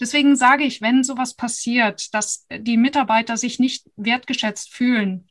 [0.00, 5.28] Deswegen sage ich, wenn sowas passiert, dass die Mitarbeiter sich nicht wertgeschätzt fühlen,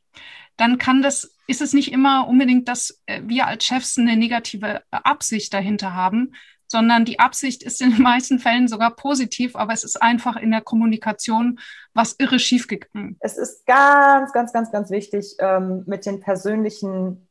[0.56, 4.82] dann kann das, ist es nicht immer unbedingt, dass äh, wir als Chefs eine negative
[4.90, 6.32] Absicht dahinter haben,
[6.66, 10.50] sondern die Absicht ist in den meisten Fällen sogar positiv, aber es ist einfach in
[10.50, 11.58] der Kommunikation
[11.94, 13.16] was irre schiefgegangen.
[13.20, 17.27] Es ist ganz, ganz, ganz, ganz wichtig, ähm, mit den persönlichen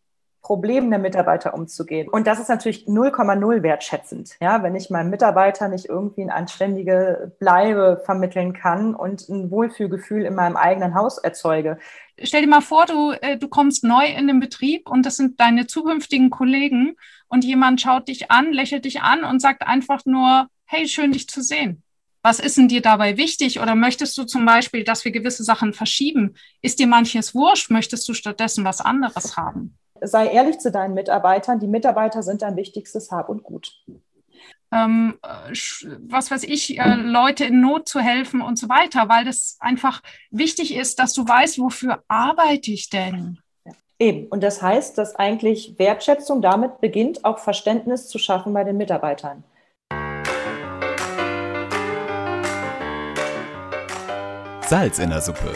[0.48, 2.08] Problemen der Mitarbeiter umzugehen.
[2.08, 4.38] Und das ist natürlich 0,0 wertschätzend.
[4.40, 10.24] Ja, wenn ich meinem Mitarbeiter nicht irgendwie eine anständige Bleibe vermitteln kann und ein Wohlfühlgefühl
[10.24, 11.80] in meinem eigenen Haus erzeuge.
[12.24, 15.38] Stell dir mal vor, du, äh, du kommst neu in den Betrieb und das sind
[15.42, 16.96] deine zukünftigen Kollegen
[17.28, 21.28] und jemand schaut dich an, lächelt dich an und sagt einfach nur, hey, schön dich
[21.28, 21.84] zu sehen.
[22.22, 23.60] Was ist denn dir dabei wichtig?
[23.60, 26.36] Oder möchtest du zum Beispiel, dass wir gewisse Sachen verschieben?
[26.62, 27.70] Ist dir manches wurscht?
[27.70, 29.78] Möchtest du stattdessen was anderes haben?
[30.02, 31.60] Sei ehrlich zu deinen Mitarbeitern.
[31.60, 33.72] Die Mitarbeiter sind dein wichtigstes Hab und Gut.
[34.72, 39.58] Ähm, was weiß ich, äh, Leute in Not zu helfen und so weiter, weil das
[39.62, 43.40] einfach wichtig ist, dass du weißt, wofür arbeite ich denn?
[44.00, 44.28] Eben.
[44.28, 49.44] Und das heißt, dass eigentlich Wertschätzung damit beginnt, auch Verständnis zu schaffen bei den Mitarbeitern.
[54.68, 55.56] Salz in der Suppe.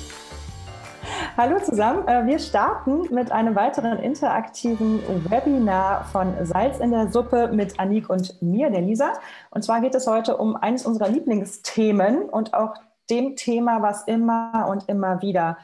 [1.37, 7.49] Hallo zusammen, äh, wir starten mit einem weiteren interaktiven Webinar von Salz in der Suppe
[7.53, 9.13] mit Anik und mir, der Lisa.
[9.49, 12.73] Und zwar geht es heute um eines unserer Lieblingsthemen und auch
[13.09, 15.57] dem Thema, was immer und immer wieder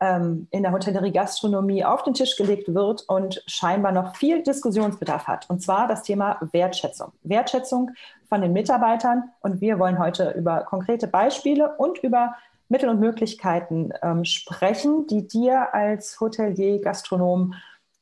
[0.00, 5.26] ähm, in der Hotellerie Gastronomie auf den Tisch gelegt wird und scheinbar noch viel Diskussionsbedarf
[5.26, 5.48] hat.
[5.50, 7.12] Und zwar das Thema Wertschätzung.
[7.22, 7.90] Wertschätzung
[8.28, 9.30] von den Mitarbeitern.
[9.40, 12.36] Und wir wollen heute über konkrete Beispiele und über
[12.68, 17.54] Mittel und Möglichkeiten ähm, sprechen, die dir als Hotelier, Gastronom,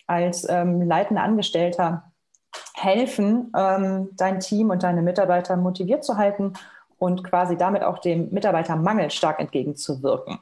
[0.06, 2.12] als ähm, leitender Angestellter
[2.74, 6.52] helfen, ähm, dein Team und deine Mitarbeiter motiviert zu halten
[6.98, 10.38] und quasi damit auch dem Mitarbeitermangel stark entgegenzuwirken.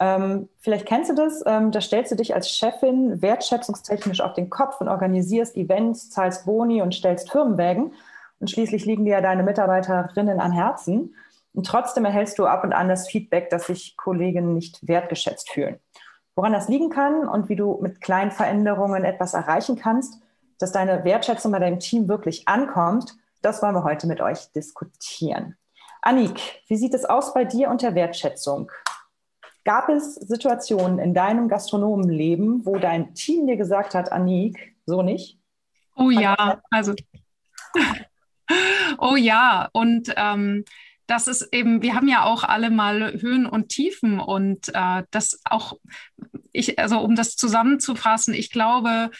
[0.00, 4.48] Ähm, vielleicht kennst du das, ähm, da stellst du dich als Chefin wertschätzungstechnisch auf den
[4.48, 7.92] Kopf und organisierst Events, zahlst Boni und stellst Firmenwägen.
[8.38, 11.14] Und schließlich liegen dir ja deine Mitarbeiterinnen am Herzen.
[11.52, 15.80] Und trotzdem erhältst du ab und an das Feedback, dass sich Kollegen nicht wertgeschätzt fühlen.
[16.36, 20.20] Woran das liegen kann und wie du mit kleinen Veränderungen etwas erreichen kannst,
[20.58, 25.56] dass deine Wertschätzung bei deinem Team wirklich ankommt, das wollen wir heute mit euch diskutieren.
[26.02, 28.70] Annik, wie sieht es aus bei dir und der Wertschätzung?
[29.64, 35.38] Gab es Situationen in deinem Gastronomenleben, wo dein Team dir gesagt hat, Anik, so nicht?
[35.94, 36.94] Oh ja, also.
[38.98, 40.64] oh ja, und ähm,
[41.08, 45.40] das ist eben, wir haben ja auch alle mal Höhen und Tiefen und äh, das
[45.44, 45.72] auch,
[46.52, 49.10] ich, also um das zusammenzufassen, ich glaube,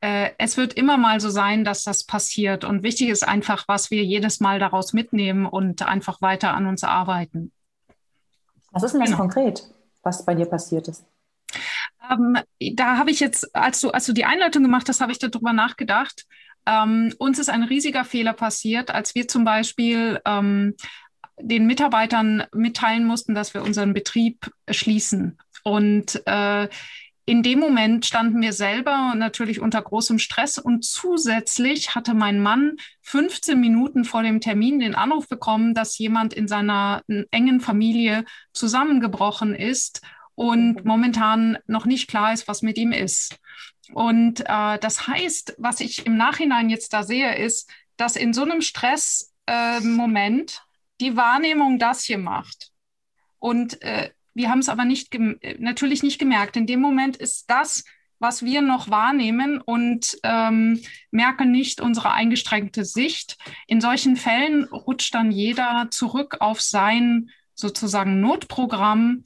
[0.00, 2.64] äh, es wird immer mal so sein, dass das passiert.
[2.64, 6.82] Und wichtig ist einfach, was wir jedes Mal daraus mitnehmen und einfach weiter an uns
[6.82, 7.52] arbeiten.
[8.72, 9.20] Was ist denn das genau.
[9.20, 9.64] konkret?
[10.04, 11.04] was bei dir passiert ist?
[12.10, 12.38] Ähm,
[12.74, 15.52] da habe ich jetzt, als du, als du die Einleitung gemacht hast, habe ich darüber
[15.52, 16.26] nachgedacht.
[16.66, 20.74] Ähm, uns ist ein riesiger Fehler passiert, als wir zum Beispiel ähm,
[21.40, 25.38] den Mitarbeitern mitteilen mussten, dass wir unseren Betrieb schließen.
[25.62, 26.68] Und äh,
[27.26, 32.76] in dem Moment standen wir selber natürlich unter großem Stress und zusätzlich hatte mein Mann
[33.00, 39.54] 15 Minuten vor dem Termin den Anruf bekommen, dass jemand in seiner engen Familie zusammengebrochen
[39.54, 40.02] ist
[40.34, 40.82] und mhm.
[40.84, 43.38] momentan noch nicht klar ist, was mit ihm ist.
[43.92, 48.42] Und äh, das heißt, was ich im Nachhinein jetzt da sehe, ist, dass in so
[48.42, 50.63] einem Stressmoment äh,
[51.00, 52.70] die Wahrnehmung das hier macht.
[53.38, 55.16] Und äh, wir haben es aber nicht
[55.58, 56.56] natürlich nicht gemerkt.
[56.56, 57.84] In dem Moment ist das,
[58.18, 60.80] was wir noch wahrnehmen und ähm,
[61.10, 63.36] merken nicht unsere eingeschränkte Sicht.
[63.66, 69.24] In solchen Fällen rutscht dann jeder zurück auf sein sozusagen Notprogramm.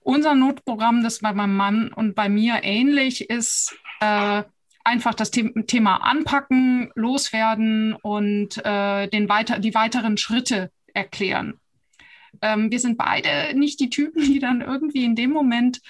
[0.00, 4.42] Unser Notprogramm, das bei meinem Mann und bei mir ähnlich ist, äh,
[4.84, 11.60] einfach das Thema anpacken, loswerden und äh, den weiter, die weiteren Schritte erklären.
[12.42, 15.80] Ähm, wir sind beide nicht die Typen, die dann irgendwie in dem Moment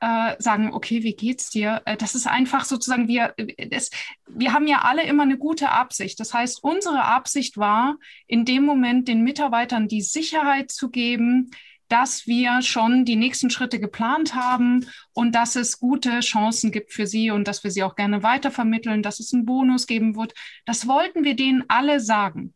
[0.00, 1.82] äh, sagen, okay, wie geht's dir?
[1.84, 3.34] Äh, das ist einfach sozusagen, wir,
[3.70, 3.90] das,
[4.28, 6.20] wir haben ja alle immer eine gute Absicht.
[6.20, 11.50] Das heißt, unsere Absicht war, in dem Moment den Mitarbeitern die Sicherheit zu geben,
[11.88, 17.06] dass wir schon die nächsten Schritte geplant haben und dass es gute Chancen gibt für
[17.06, 20.34] sie und dass wir sie auch gerne weitervermitteln, dass es einen Bonus geben wird.
[20.66, 22.52] Das wollten wir denen alle sagen.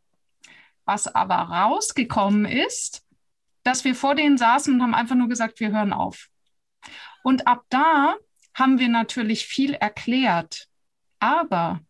[0.84, 3.04] Was aber rausgekommen ist,
[3.62, 6.28] dass wir vor denen saßen und haben einfach nur gesagt, wir hören auf.
[7.22, 8.16] Und ab da
[8.54, 10.68] haben wir natürlich viel erklärt,
[11.20, 11.80] aber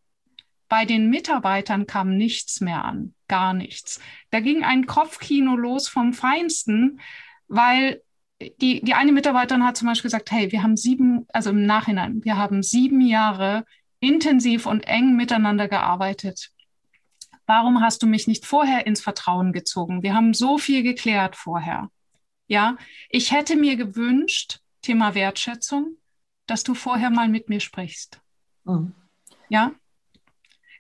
[0.68, 4.00] bei den Mitarbeitern kam nichts mehr an, gar nichts.
[4.30, 7.00] Da ging ein Kopfkino los vom Feinsten,
[7.48, 8.02] weil
[8.60, 12.24] die, die eine Mitarbeiterin hat zum Beispiel gesagt, hey, wir haben sieben, also im Nachhinein,
[12.24, 13.64] wir haben sieben Jahre
[14.00, 16.50] intensiv und eng miteinander gearbeitet.
[17.54, 20.02] Warum hast du mich nicht vorher ins Vertrauen gezogen?
[20.02, 21.90] Wir haben so viel geklärt vorher.
[22.46, 22.76] Ja,
[23.10, 25.98] ich hätte mir gewünscht, Thema Wertschätzung,
[26.46, 28.22] dass du vorher mal mit mir sprichst.
[28.64, 28.94] Mhm.
[29.50, 29.72] Ja?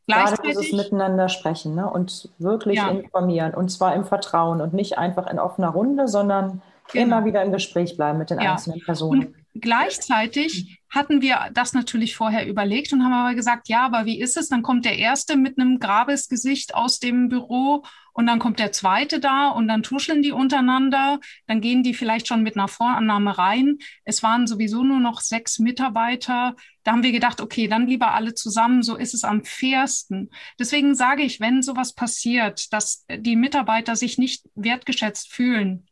[0.06, 1.90] Gerade dieses Miteinander sprechen ne?
[1.90, 2.88] und wirklich ja.
[2.88, 7.18] informieren und zwar im Vertrauen und nicht einfach in offener Runde, sondern genau.
[7.18, 8.52] immer wieder im Gespräch bleiben mit den ja.
[8.52, 9.26] einzelnen Personen.
[9.26, 14.20] Und gleichzeitig hatten wir das natürlich vorher überlegt und haben aber gesagt, ja, aber wie
[14.20, 14.50] ist es?
[14.50, 19.18] Dann kommt der Erste mit einem Grabesgesicht aus dem Büro und dann kommt der Zweite
[19.18, 21.18] da und dann tuscheln die untereinander.
[21.46, 23.78] Dann gehen die vielleicht schon mit einer Vorannahme rein.
[24.04, 26.56] Es waren sowieso nur noch sechs Mitarbeiter.
[26.82, 28.82] Da haben wir gedacht, okay, dann lieber alle zusammen.
[28.82, 30.30] So ist es am fairsten.
[30.58, 35.86] Deswegen sage ich, wenn sowas passiert, dass die Mitarbeiter sich nicht wertgeschätzt fühlen,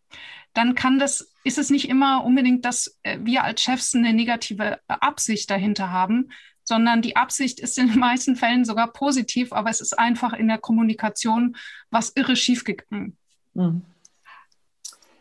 [0.55, 4.79] dann kann das, ist es nicht immer unbedingt, dass äh, wir als Chefs eine negative
[4.89, 6.31] Absicht dahinter haben,
[6.65, 10.49] sondern die Absicht ist in den meisten Fällen sogar positiv, aber es ist einfach in
[10.49, 11.57] der Kommunikation
[11.91, 13.17] was irre schiefgegangen.
[13.55, 13.83] Mhm.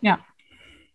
[0.01, 0.19] Ja.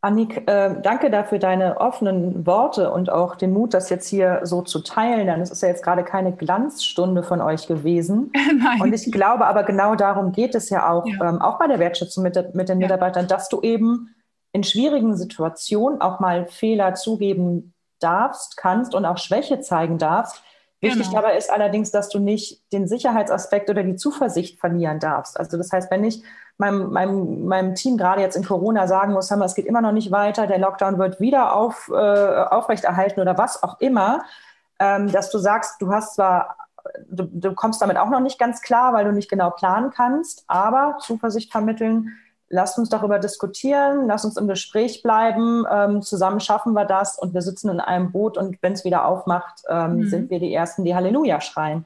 [0.00, 4.60] Annik, äh, danke dafür deine offenen Worte und auch den Mut, das jetzt hier so
[4.60, 5.26] zu teilen.
[5.26, 8.30] Denn es ist ja jetzt gerade keine Glanzstunde von euch gewesen.
[8.62, 8.82] Nein.
[8.82, 11.28] Und ich glaube aber genau darum geht es ja auch, ja.
[11.28, 12.86] Ähm, auch bei der Wertschätzung mit, mit den ja.
[12.86, 14.13] Mitarbeitern, dass du eben
[14.54, 20.40] in schwierigen Situationen auch mal Fehler zugeben darfst, kannst und auch Schwäche zeigen darfst.
[20.80, 21.22] Wichtig genau.
[21.22, 25.40] dabei ist allerdings, dass du nicht den Sicherheitsaspekt oder die Zuversicht verlieren darfst.
[25.40, 26.22] Also das heißt, wenn ich
[26.56, 29.80] meinem, meinem, meinem Team gerade jetzt in Corona sagen muss, haben wir, es geht immer
[29.80, 34.24] noch nicht weiter, der Lockdown wird wieder auf, äh, aufrechterhalten oder was auch immer,
[34.78, 36.56] ähm, dass du sagst, du hast zwar
[37.08, 40.44] Du, du, kommst damit auch noch nicht ganz klar, weil du nicht genau planen kannst,
[40.48, 42.12] aber Zuversicht vermitteln,
[42.54, 47.34] lasst uns darüber diskutieren, lasst uns im Gespräch bleiben, ähm, zusammen schaffen wir das und
[47.34, 50.08] wir sitzen in einem Boot und wenn es wieder aufmacht, ähm, mhm.
[50.08, 51.84] sind wir die Ersten, die Halleluja schreien.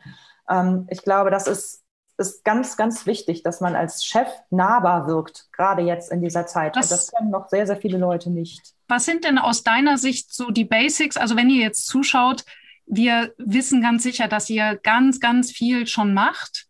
[0.48, 1.84] Ähm, ich glaube, das ist,
[2.18, 6.76] ist ganz, ganz wichtig, dass man als Chef nahbar wirkt, gerade jetzt in dieser Zeit.
[6.76, 8.74] Was, und das können noch sehr, sehr viele Leute nicht.
[8.88, 11.16] Was sind denn aus deiner Sicht so die Basics?
[11.16, 12.44] Also wenn ihr jetzt zuschaut,
[12.84, 16.66] wir wissen ganz sicher, dass ihr ganz, ganz viel schon macht.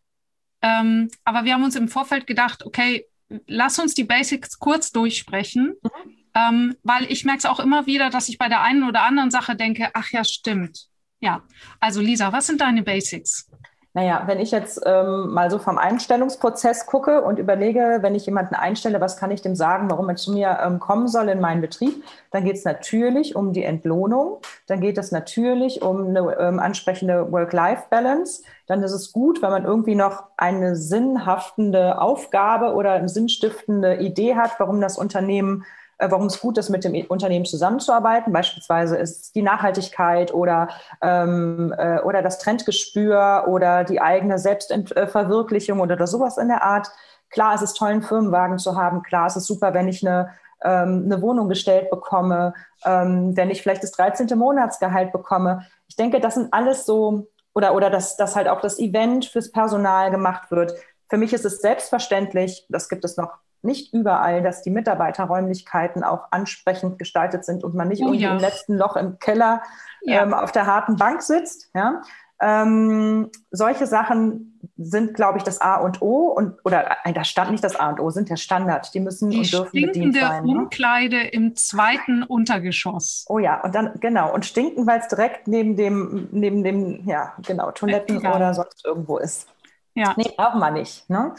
[0.63, 3.08] Ähm, aber wir haben uns im Vorfeld gedacht, okay,
[3.47, 5.91] lass uns die Basics kurz durchsprechen, mhm.
[6.35, 9.31] ähm, weil ich merke es auch immer wieder, dass ich bei der einen oder anderen
[9.31, 10.87] Sache denke, ach ja, stimmt.
[11.21, 11.43] Ja,
[11.81, 13.51] also Lisa, was sind deine Basics?
[13.99, 18.55] Naja, wenn ich jetzt ähm, mal so vom Einstellungsprozess gucke und überlege, wenn ich jemanden
[18.55, 21.61] einstelle, was kann ich dem sagen, warum er zu mir ähm, kommen soll in meinen
[21.61, 26.61] Betrieb, dann geht es natürlich um die Entlohnung, dann geht es natürlich um eine ähm,
[26.61, 28.45] ansprechende Work-Life-Balance.
[28.69, 34.37] Dann ist es gut, wenn man irgendwie noch eine sinnhaftende Aufgabe oder eine sinnstiftende Idee
[34.37, 35.65] hat, warum das Unternehmen
[35.99, 38.33] warum es gut ist, mit dem Unternehmen zusammenzuarbeiten.
[38.33, 40.69] Beispielsweise ist die Nachhaltigkeit oder,
[41.03, 46.91] ähm, äh, oder das Trendgespür oder die eigene Selbstverwirklichung oder sowas in der Art.
[47.31, 49.03] Klar, es ist toll, einen Firmenwagen zu haben.
[49.03, 50.31] Klar, es ist super, wenn ich eine,
[50.63, 54.39] ähm, eine Wohnung gestellt bekomme, ähm, wenn ich vielleicht das 13.
[54.39, 55.67] Monatsgehalt bekomme.
[55.89, 59.51] Ich denke, das sind alles so, oder, oder dass, dass halt auch das Event fürs
[59.51, 60.75] Personal gemacht wird.
[61.09, 66.29] Für mich ist es selbstverständlich, das gibt es noch nicht überall, dass die Mitarbeiterräumlichkeiten auch
[66.31, 68.33] ansprechend gestaltet sind und man nicht oh, irgendwie ja.
[68.33, 69.63] im letzten Loch im Keller
[70.03, 70.23] ja.
[70.23, 71.71] ähm, auf der harten Bank sitzt.
[71.75, 72.03] Ja?
[72.41, 77.51] Ähm, solche Sachen sind, glaube ich, das A und O und oder äh, das stand
[77.51, 78.95] nicht das A und O, sind der Standard.
[78.95, 80.45] Die müssen die und dürfen bedient sein.
[80.45, 80.53] Ne?
[80.53, 81.29] Umkleide ne?
[81.29, 83.25] im zweiten Untergeschoss.
[83.29, 87.35] Oh ja, und dann genau und stinken, weil es direkt neben dem neben dem ja
[87.45, 88.37] genau Toiletten ja.
[88.37, 89.49] oder sonst irgendwo ist.
[89.95, 90.15] Ja.
[90.17, 91.11] Nee, brauchen wir nicht.
[91.11, 91.35] Ne?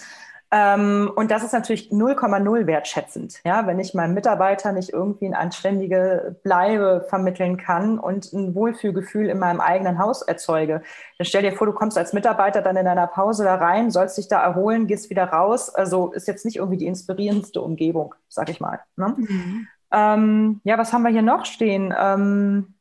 [0.51, 3.39] Ähm, und das ist natürlich 0,0 wertschätzend.
[3.45, 9.29] Ja, wenn ich meinem Mitarbeiter nicht irgendwie eine anständige Bleibe vermitteln kann und ein Wohlfühlgefühl
[9.29, 10.81] in meinem eigenen Haus erzeuge.
[11.19, 14.17] Dann stell dir vor, du kommst als Mitarbeiter dann in deiner Pause da rein, sollst
[14.17, 15.69] dich da erholen, gehst wieder raus.
[15.69, 18.79] Also ist jetzt nicht irgendwie die inspirierendste Umgebung, sag ich mal.
[18.95, 19.15] Ne?
[19.17, 19.67] Mhm.
[19.91, 21.93] Ähm, ja, was haben wir hier noch stehen?
[21.95, 22.73] Ähm,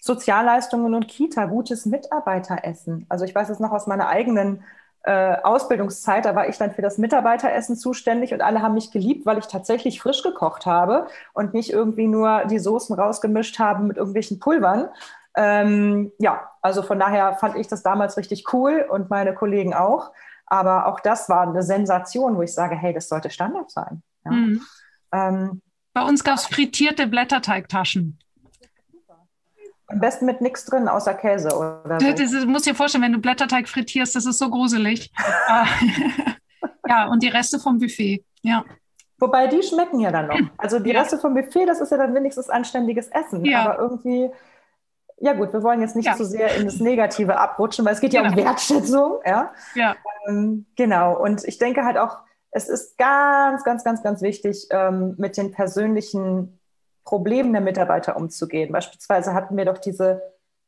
[0.00, 3.06] Sozialleistungen und Kita, gutes Mitarbeiteressen.
[3.08, 4.62] Also ich weiß es noch aus meiner eigenen
[5.04, 9.26] äh, Ausbildungszeit, da war ich dann für das Mitarbeiteressen zuständig und alle haben mich geliebt,
[9.26, 13.98] weil ich tatsächlich frisch gekocht habe und nicht irgendwie nur die Soßen rausgemischt habe mit
[13.98, 14.88] irgendwelchen Pulvern.
[15.36, 20.12] Ähm, ja, also von daher fand ich das damals richtig cool und meine Kollegen auch.
[20.46, 24.02] Aber auch das war eine Sensation, wo ich sage, hey, das sollte Standard sein.
[24.24, 24.30] Ja.
[24.30, 24.60] Mhm.
[25.12, 28.18] Ähm, Bei uns gab es frittierte Blätterteigtaschen.
[29.86, 32.12] Am besten mit nichts drin, außer Käse oder so.
[32.12, 35.12] Das, das, musst dir vorstellen, wenn du Blätterteig frittierst, das ist so gruselig.
[35.46, 35.66] Ah.
[36.88, 38.64] ja, und die Reste vom Buffet, ja.
[39.18, 40.40] Wobei die schmecken ja dann noch.
[40.58, 41.00] Also die ja.
[41.00, 43.44] Reste vom Buffet, das ist ja dann wenigstens anständiges Essen.
[43.44, 43.64] Ja.
[43.64, 44.30] Aber irgendwie,
[45.18, 46.16] ja gut, wir wollen jetzt nicht ja.
[46.16, 48.36] zu sehr in das Negative abrutschen, weil es geht ja genau.
[48.36, 49.20] um Wertschätzung.
[49.24, 49.52] Ja.
[49.74, 49.96] ja.
[50.28, 51.20] Ähm, genau.
[51.22, 52.18] Und ich denke halt auch,
[52.50, 56.60] es ist ganz, ganz, ganz, ganz wichtig, ähm, mit den persönlichen
[57.04, 58.72] Problemen der Mitarbeiter umzugehen.
[58.72, 60.22] Beispielsweise hatten wir doch diese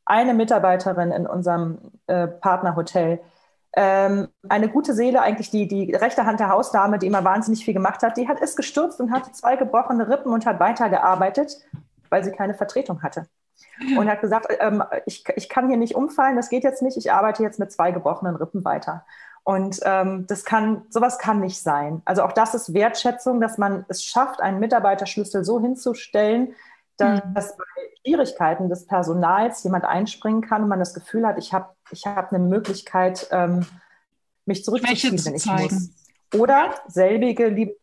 [0.04, 3.20] eine Mitarbeiterin in unserem äh, Partnerhotel,
[3.78, 7.74] ähm, eine gute Seele, eigentlich die, die rechte Hand der Hausdame, die immer wahnsinnig viel
[7.74, 11.58] gemacht hat, die hat ist gestürzt und hatte zwei gebrochene Rippen und hat weitergearbeitet,
[12.08, 13.26] weil sie keine Vertretung hatte.
[13.98, 17.12] Und hat gesagt, ähm, ich, ich kann hier nicht umfallen, das geht jetzt nicht, ich
[17.12, 19.04] arbeite jetzt mit zwei gebrochenen Rippen weiter.
[19.46, 22.02] Und ähm, das kann, sowas kann nicht sein.
[22.04, 26.56] Also auch das ist Wertschätzung, dass man es schafft, einen Mitarbeiterschlüssel so hinzustellen,
[26.96, 27.34] dass mhm.
[27.34, 27.44] bei
[28.00, 32.32] Schwierigkeiten des Personals jemand einspringen kann und man das Gefühl hat, ich habe ich hab
[32.32, 33.64] eine Möglichkeit, ähm,
[34.46, 35.90] mich zurückzuziehen, wenn ich muss.
[36.34, 37.76] Oder selbige liebe,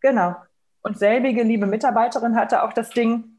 [0.00, 0.34] genau.
[0.82, 3.36] Und selbige liebe Mitarbeiterin hatte auch das Ding,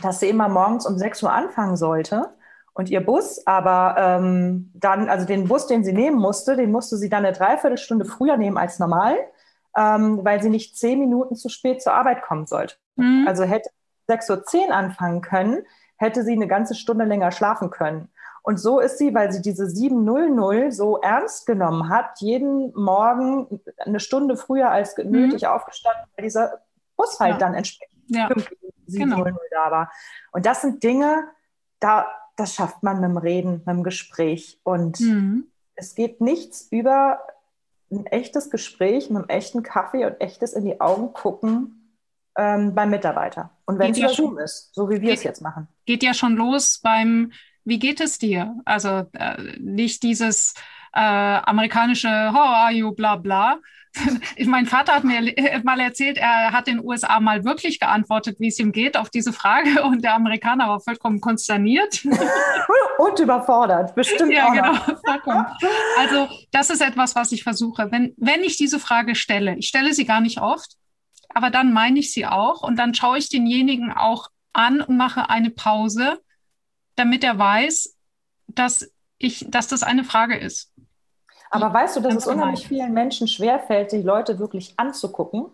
[0.00, 2.32] dass sie immer morgens um 6 Uhr anfangen sollte
[2.74, 6.96] und ihr Bus, aber ähm, dann, also den Bus, den sie nehmen musste, den musste
[6.96, 9.16] sie dann eine Dreiviertelstunde früher nehmen als normal,
[9.76, 12.74] ähm, weil sie nicht zehn Minuten zu spät zur Arbeit kommen sollte.
[12.96, 13.26] Mhm.
[13.28, 13.70] Also hätte
[14.08, 15.62] 6.10 Uhr anfangen können,
[15.96, 18.08] hätte sie eine ganze Stunde länger schlafen können.
[18.42, 24.00] Und so ist sie, weil sie diese 700 so ernst genommen hat, jeden Morgen eine
[24.00, 25.10] Stunde früher als mhm.
[25.12, 26.58] nötig aufgestanden, weil dieser
[26.96, 27.38] Bus halt ja.
[27.38, 28.28] dann entsprechend ja.
[28.86, 29.38] 700 genau.
[29.50, 29.92] da war.
[30.32, 31.24] Und das sind Dinge,
[31.80, 34.58] da das schafft man mit dem Reden, mit dem Gespräch.
[34.62, 35.46] Und mhm.
[35.74, 37.20] es geht nichts über
[37.90, 41.96] ein echtes Gespräch mit einem echten Kaffee und echtes in die Augen gucken
[42.36, 43.50] ähm, beim Mitarbeiter.
[43.66, 45.68] Und wenn es ja Zoom ist, so wie wir geht, es jetzt machen.
[45.86, 47.32] Geht ja schon los beim,
[47.64, 48.56] wie geht es dir?
[48.64, 50.54] Also äh, nicht dieses
[50.94, 53.58] äh, amerikanische How are you, bla bla,
[54.46, 58.48] mein Vater hat mir mal erzählt, er hat in den USA mal wirklich geantwortet, wie
[58.48, 62.04] es ihm geht auf diese Frage und der Amerikaner war vollkommen konsterniert.
[62.98, 64.74] und überfordert, bestimmt ja, auch genau,
[65.04, 65.46] vollkommen.
[65.98, 67.90] Also das ist etwas, was ich versuche.
[67.90, 70.76] Wenn, wenn ich diese Frage stelle, ich stelle sie gar nicht oft,
[71.28, 75.30] aber dann meine ich sie auch und dann schaue ich denjenigen auch an und mache
[75.30, 76.20] eine Pause,
[76.96, 77.96] damit er weiß,
[78.46, 78.88] dass
[79.24, 80.72] ich, dass das eine Frage ist.
[81.50, 85.46] Aber weißt du, dass es unheimlich vielen Menschen schwerfällt, die Leute wirklich anzugucken?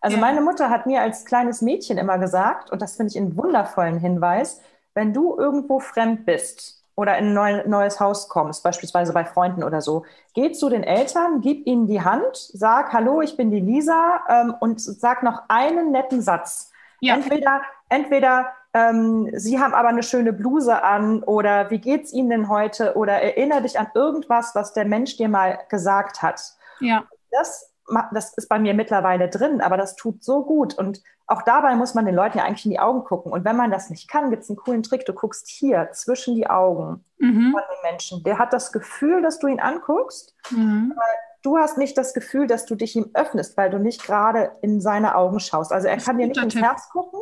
[0.00, 0.20] Also ja.
[0.20, 3.98] meine Mutter hat mir als kleines Mädchen immer gesagt, und das finde ich einen wundervollen
[3.98, 4.60] Hinweis,
[4.94, 9.82] wenn du irgendwo fremd bist oder in ein neues Haus kommst, beispielsweise bei Freunden oder
[9.82, 14.22] so, geh zu den Eltern, gib ihnen die Hand, sag, hallo, ich bin die Lisa
[14.28, 16.72] ähm, und sag noch einen netten Satz.
[17.00, 17.14] Ja.
[17.14, 17.60] Entweder,
[17.90, 22.94] entweder ähm, Sie haben aber eine schöne Bluse an oder wie geht's Ihnen denn heute
[22.94, 26.42] oder erinnere dich an irgendwas, was der Mensch dir mal gesagt hat.
[26.80, 27.04] Ja.
[27.30, 27.72] Das,
[28.12, 31.94] das ist bei mir mittlerweile drin, aber das tut so gut und auch dabei muss
[31.94, 33.32] man den Leuten ja eigentlich in die Augen gucken.
[33.32, 35.06] Und wenn man das nicht kann, gibt es einen coolen Trick.
[35.06, 37.52] Du guckst hier zwischen die Augen mhm.
[37.52, 38.22] von dem Menschen.
[38.24, 40.92] Der hat das Gefühl, dass du ihn anguckst, mhm.
[40.94, 41.06] aber
[41.42, 44.80] du hast nicht das Gefühl, dass du dich ihm öffnest, weil du nicht gerade in
[44.80, 45.72] seine Augen schaust.
[45.72, 46.62] Also er kann dir nicht ins Tipp.
[46.62, 47.20] Herz gucken,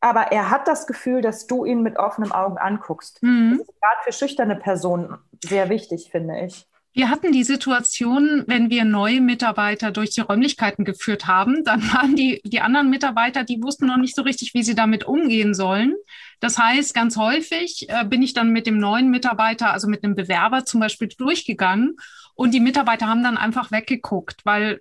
[0.00, 3.22] aber er hat das Gefühl, dass du ihn mit offenen Augen anguckst.
[3.22, 3.58] Mhm.
[3.58, 6.66] Das ist gerade für schüchterne Personen sehr wichtig, finde ich.
[6.92, 12.16] Wir hatten die Situation, wenn wir neue Mitarbeiter durch die Räumlichkeiten geführt haben, dann waren
[12.16, 15.94] die, die anderen Mitarbeiter, die wussten noch nicht so richtig, wie sie damit umgehen sollen.
[16.40, 20.14] Das heißt, ganz häufig äh, bin ich dann mit dem neuen Mitarbeiter, also mit einem
[20.14, 21.96] Bewerber zum Beispiel durchgegangen
[22.34, 24.80] und die Mitarbeiter haben dann einfach weggeguckt, weil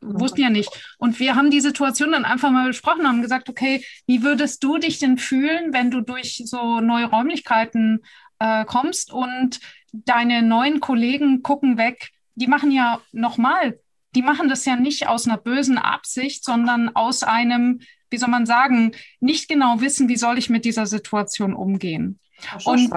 [0.00, 0.70] wussten ja nicht.
[0.98, 4.78] Und wir haben die Situation dann einfach mal besprochen, haben gesagt, okay, wie würdest du
[4.78, 8.00] dich denn fühlen, wenn du durch so neue Räumlichkeiten
[8.38, 9.60] äh, kommst und
[9.92, 12.10] deine neuen Kollegen gucken weg?
[12.34, 13.78] Die machen ja nochmal,
[14.14, 18.46] die machen das ja nicht aus einer bösen Absicht, sondern aus einem, wie soll man
[18.46, 22.18] sagen, nicht genau wissen, wie soll ich mit dieser Situation umgehen.
[22.64, 22.90] Und,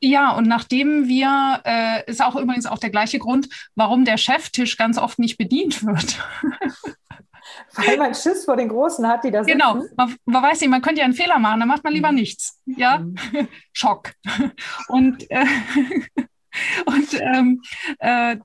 [0.00, 4.76] ja, und nachdem wir, äh, ist auch übrigens auch der gleiche Grund, warum der Cheftisch
[4.76, 6.18] ganz oft nicht bedient wird.
[7.74, 9.52] Weil man Schiss vor den Großen hat, die da sind.
[9.52, 12.10] Genau, man, man, weiß nicht, man könnte ja einen Fehler machen, dann macht man lieber
[12.10, 12.16] mhm.
[12.16, 12.60] nichts.
[12.66, 13.16] Ja, mhm.
[13.72, 14.12] Schock.
[14.88, 15.44] Und, äh,
[16.86, 17.62] und ähm,
[17.98, 18.36] äh,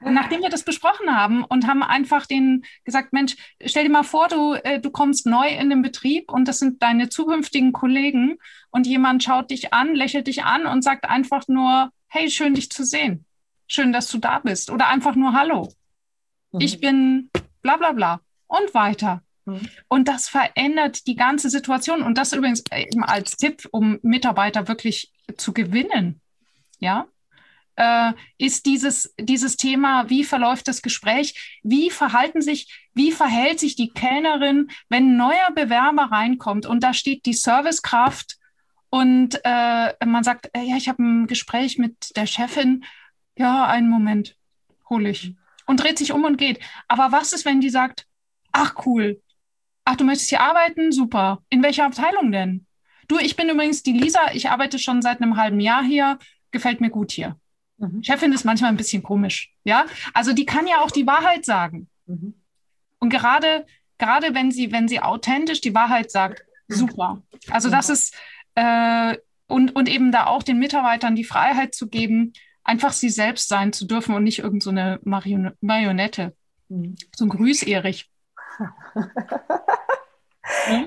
[0.00, 4.28] nachdem wir das besprochen haben und haben einfach den gesagt, Mensch, stell dir mal vor,
[4.28, 8.38] du, äh, du kommst neu in den Betrieb und das sind deine zukünftigen Kollegen
[8.74, 12.70] und jemand schaut dich an, lächelt dich an und sagt einfach nur, hey, schön dich
[12.70, 13.24] zu sehen.
[13.68, 14.68] Schön, dass du da bist.
[14.68, 15.72] Oder einfach nur Hallo.
[16.50, 16.60] Mhm.
[16.60, 17.30] Ich bin
[17.62, 18.20] bla bla bla.
[18.48, 19.22] Und weiter.
[19.44, 19.68] Mhm.
[19.86, 22.02] Und das verändert die ganze Situation.
[22.02, 26.20] Und das übrigens eben als Tipp, um Mitarbeiter wirklich zu gewinnen.
[26.80, 27.06] Ja,
[27.76, 33.76] äh, ist dieses, dieses Thema, wie verläuft das Gespräch, wie verhalten sich, wie verhält sich
[33.76, 38.38] die Kellnerin, wenn ein neuer Bewerber reinkommt und da steht die Servicekraft
[38.94, 42.84] und äh, man sagt, äh, ja, ich habe ein Gespräch mit der Chefin,
[43.36, 44.36] ja, einen Moment,
[44.88, 45.34] hole ich.
[45.66, 46.60] Und dreht sich um und geht.
[46.86, 48.06] Aber was ist, wenn die sagt,
[48.52, 49.20] ach cool,
[49.84, 50.92] ach, du möchtest hier arbeiten?
[50.92, 51.42] Super.
[51.48, 52.66] In welcher Abteilung denn?
[53.08, 56.20] Du, ich bin übrigens die Lisa, ich arbeite schon seit einem halben Jahr hier,
[56.52, 57.36] gefällt mir gut hier.
[57.78, 58.00] Mhm.
[58.04, 59.86] Chefin ist manchmal ein bisschen komisch, ja.
[60.12, 61.88] Also die kann ja auch die Wahrheit sagen.
[62.06, 62.34] Mhm.
[63.00, 63.66] Und gerade,
[63.98, 67.22] gerade wenn sie, wenn sie authentisch die Wahrheit sagt, super.
[67.50, 68.14] Also das ist,
[68.54, 72.32] äh, und, und eben da auch den Mitarbeitern die Freiheit zu geben,
[72.62, 75.10] einfach sie selbst sein zu dürfen und nicht irgendeine so
[75.60, 76.34] Marionette.
[76.68, 76.96] Mhm.
[77.14, 78.10] So ein Grüß, Erich.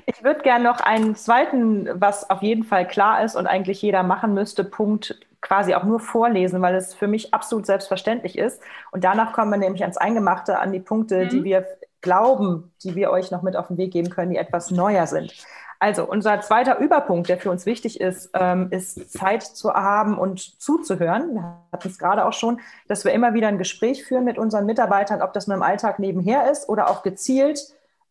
[0.05, 4.03] Ich würde gerne noch einen zweiten, was auf jeden Fall klar ist und eigentlich jeder
[4.03, 8.62] machen müsste, Punkt quasi auch nur vorlesen, weil es für mich absolut selbstverständlich ist.
[8.91, 11.29] Und danach kommen wir nämlich ans Eingemachte, an die Punkte, mhm.
[11.29, 11.65] die wir
[12.01, 15.33] glauben, die wir euch noch mit auf den Weg geben können, die etwas neuer sind.
[15.79, 20.39] Also unser zweiter Überpunkt, der für uns wichtig ist, ähm, ist Zeit zu haben und
[20.62, 21.36] zuzuhören.
[21.36, 24.65] Wir hatten es gerade auch schon, dass wir immer wieder ein Gespräch führen mit unseren
[24.65, 27.60] Mitarbeitern, ob das nur im Alltag nebenher ist oder auch gezielt,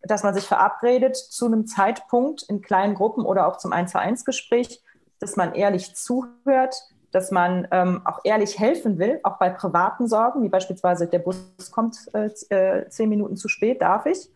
[0.03, 3.99] dass man sich verabredet zu einem Zeitpunkt in kleinen Gruppen oder auch zum 1 zu
[3.99, 4.81] 1 Gespräch,
[5.19, 6.77] dass man ehrlich zuhört,
[7.11, 11.39] dass man ähm, auch ehrlich helfen will, auch bei privaten Sorgen, wie beispielsweise der Bus
[11.73, 14.29] kommt äh, äh, zehn Minuten zu spät, darf ich.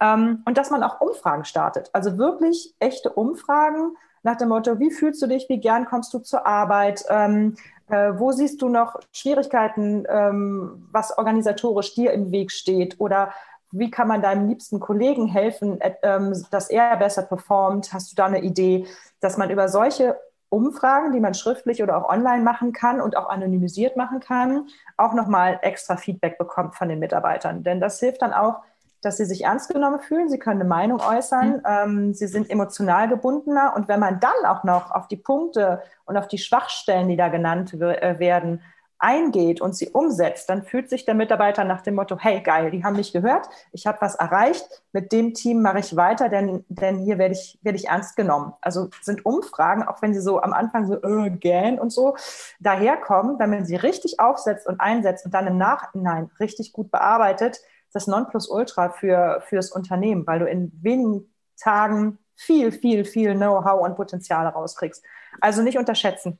[0.00, 1.90] Ähm, und dass man auch Umfragen startet.
[1.92, 6.18] Also wirklich echte Umfragen nach dem Motto, wie fühlst du dich, wie gern kommst du
[6.18, 7.56] zur Arbeit, ähm,
[7.88, 13.32] äh, wo siehst du noch Schwierigkeiten, ähm, was organisatorisch dir im Weg steht oder
[13.70, 17.92] wie kann man deinem liebsten Kollegen helfen, äh, ähm, dass er besser performt?
[17.92, 18.86] Hast du da eine Idee,
[19.20, 20.18] dass man über solche
[20.48, 25.12] Umfragen, die man schriftlich oder auch online machen kann und auch anonymisiert machen kann, auch
[25.12, 27.64] nochmal extra Feedback bekommt von den Mitarbeitern.
[27.64, 28.60] Denn das hilft dann auch,
[29.04, 31.62] dass sie sich ernst genommen fühlen, sie können eine Meinung äußern, mhm.
[31.66, 33.74] ähm, sie sind emotional gebundener.
[33.76, 37.28] Und wenn man dann auch noch auf die Punkte und auf die Schwachstellen, die da
[37.28, 38.60] genannt äh, werden,
[39.04, 42.84] eingeht und sie umsetzt, dann fühlt sich der Mitarbeiter nach dem Motto, hey geil, die
[42.84, 46.98] haben mich gehört, ich habe was erreicht, mit dem Team mache ich weiter, denn, denn
[46.98, 48.54] hier werde ich, werde ich ernst genommen.
[48.62, 52.16] Also sind Umfragen, auch wenn sie so am Anfang so äh, gähn und so
[52.60, 57.60] daherkommen, wenn man sie richtig aufsetzt und einsetzt und dann im Nachhinein richtig gut bearbeitet,
[57.94, 63.96] das Nonplusultra für, fürs Unternehmen, weil du in wenigen Tagen viel, viel, viel Know-how und
[63.96, 65.02] Potenzial rauskriegst.
[65.40, 66.38] Also nicht unterschätzen.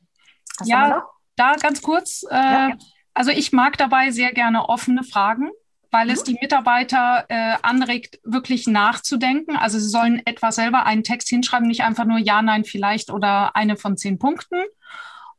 [0.59, 1.05] Hast ja,
[1.37, 2.25] da ganz kurz.
[2.29, 2.77] Äh, ja, ja.
[3.15, 5.51] Also ich mag dabei sehr gerne offene Fragen,
[5.91, 6.25] weil es mhm.
[6.25, 9.57] die Mitarbeiter äh, anregt, wirklich nachzudenken.
[9.57, 13.55] Also sie sollen etwa selber einen Text hinschreiben, nicht einfach nur Ja, Nein, vielleicht oder
[13.55, 14.65] eine von zehn Punkten.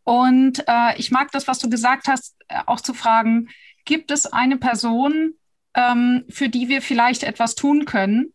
[0.04, 3.50] Und äh, ich mag das, was du gesagt hast, äh, auch zu fragen,
[3.84, 5.34] gibt es eine Person,
[5.76, 8.34] ähm, für die wir vielleicht etwas tun können?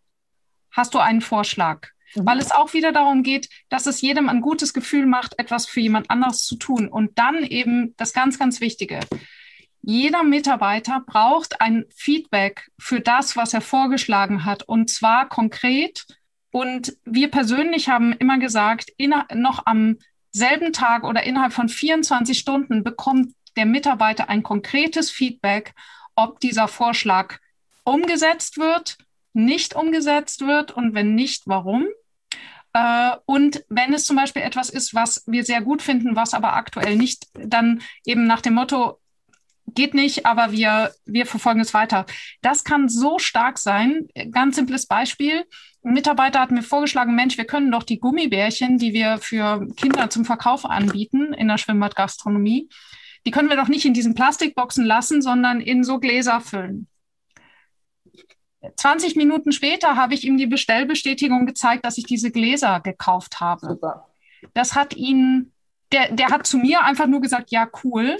[0.70, 1.88] Hast du einen Vorschlag?
[2.14, 2.26] Mhm.
[2.26, 5.80] Weil es auch wieder darum geht, dass es jedem ein gutes Gefühl macht, etwas für
[5.80, 6.88] jemand anderes zu tun.
[6.88, 9.00] Und dann eben das ganz, ganz Wichtige.
[9.82, 14.62] Jeder Mitarbeiter braucht ein Feedback für das, was er vorgeschlagen hat.
[14.64, 16.06] Und zwar konkret.
[16.50, 18.90] Und wir persönlich haben immer gesagt,
[19.34, 19.96] noch am
[20.32, 25.74] selben Tag oder innerhalb von 24 Stunden bekommt der Mitarbeiter ein konkretes Feedback,
[26.22, 27.38] ob dieser Vorschlag
[27.84, 28.98] umgesetzt wird,
[29.32, 31.86] nicht umgesetzt wird und wenn nicht, warum.
[32.72, 36.54] Äh, und wenn es zum Beispiel etwas ist, was wir sehr gut finden, was aber
[36.54, 38.98] aktuell nicht, dann eben nach dem Motto,
[39.74, 42.06] geht nicht, aber wir, wir verfolgen es weiter.
[42.42, 44.08] Das kann so stark sein.
[44.32, 45.44] Ganz simples Beispiel.
[45.84, 50.10] Ein Mitarbeiter hat mir vorgeschlagen, Mensch, wir können doch die Gummibärchen, die wir für Kinder
[50.10, 52.68] zum Verkauf anbieten in der Schwimmbadgastronomie,
[53.26, 56.88] die können wir doch nicht in diesen Plastikboxen lassen, sondern in so Gläser füllen.
[58.76, 63.66] 20 Minuten später habe ich ihm die Bestellbestätigung gezeigt, dass ich diese Gläser gekauft habe.
[63.66, 64.08] Super.
[64.54, 65.52] Das hat ihn,
[65.92, 68.16] der, der hat zu mir einfach nur gesagt, ja, cool.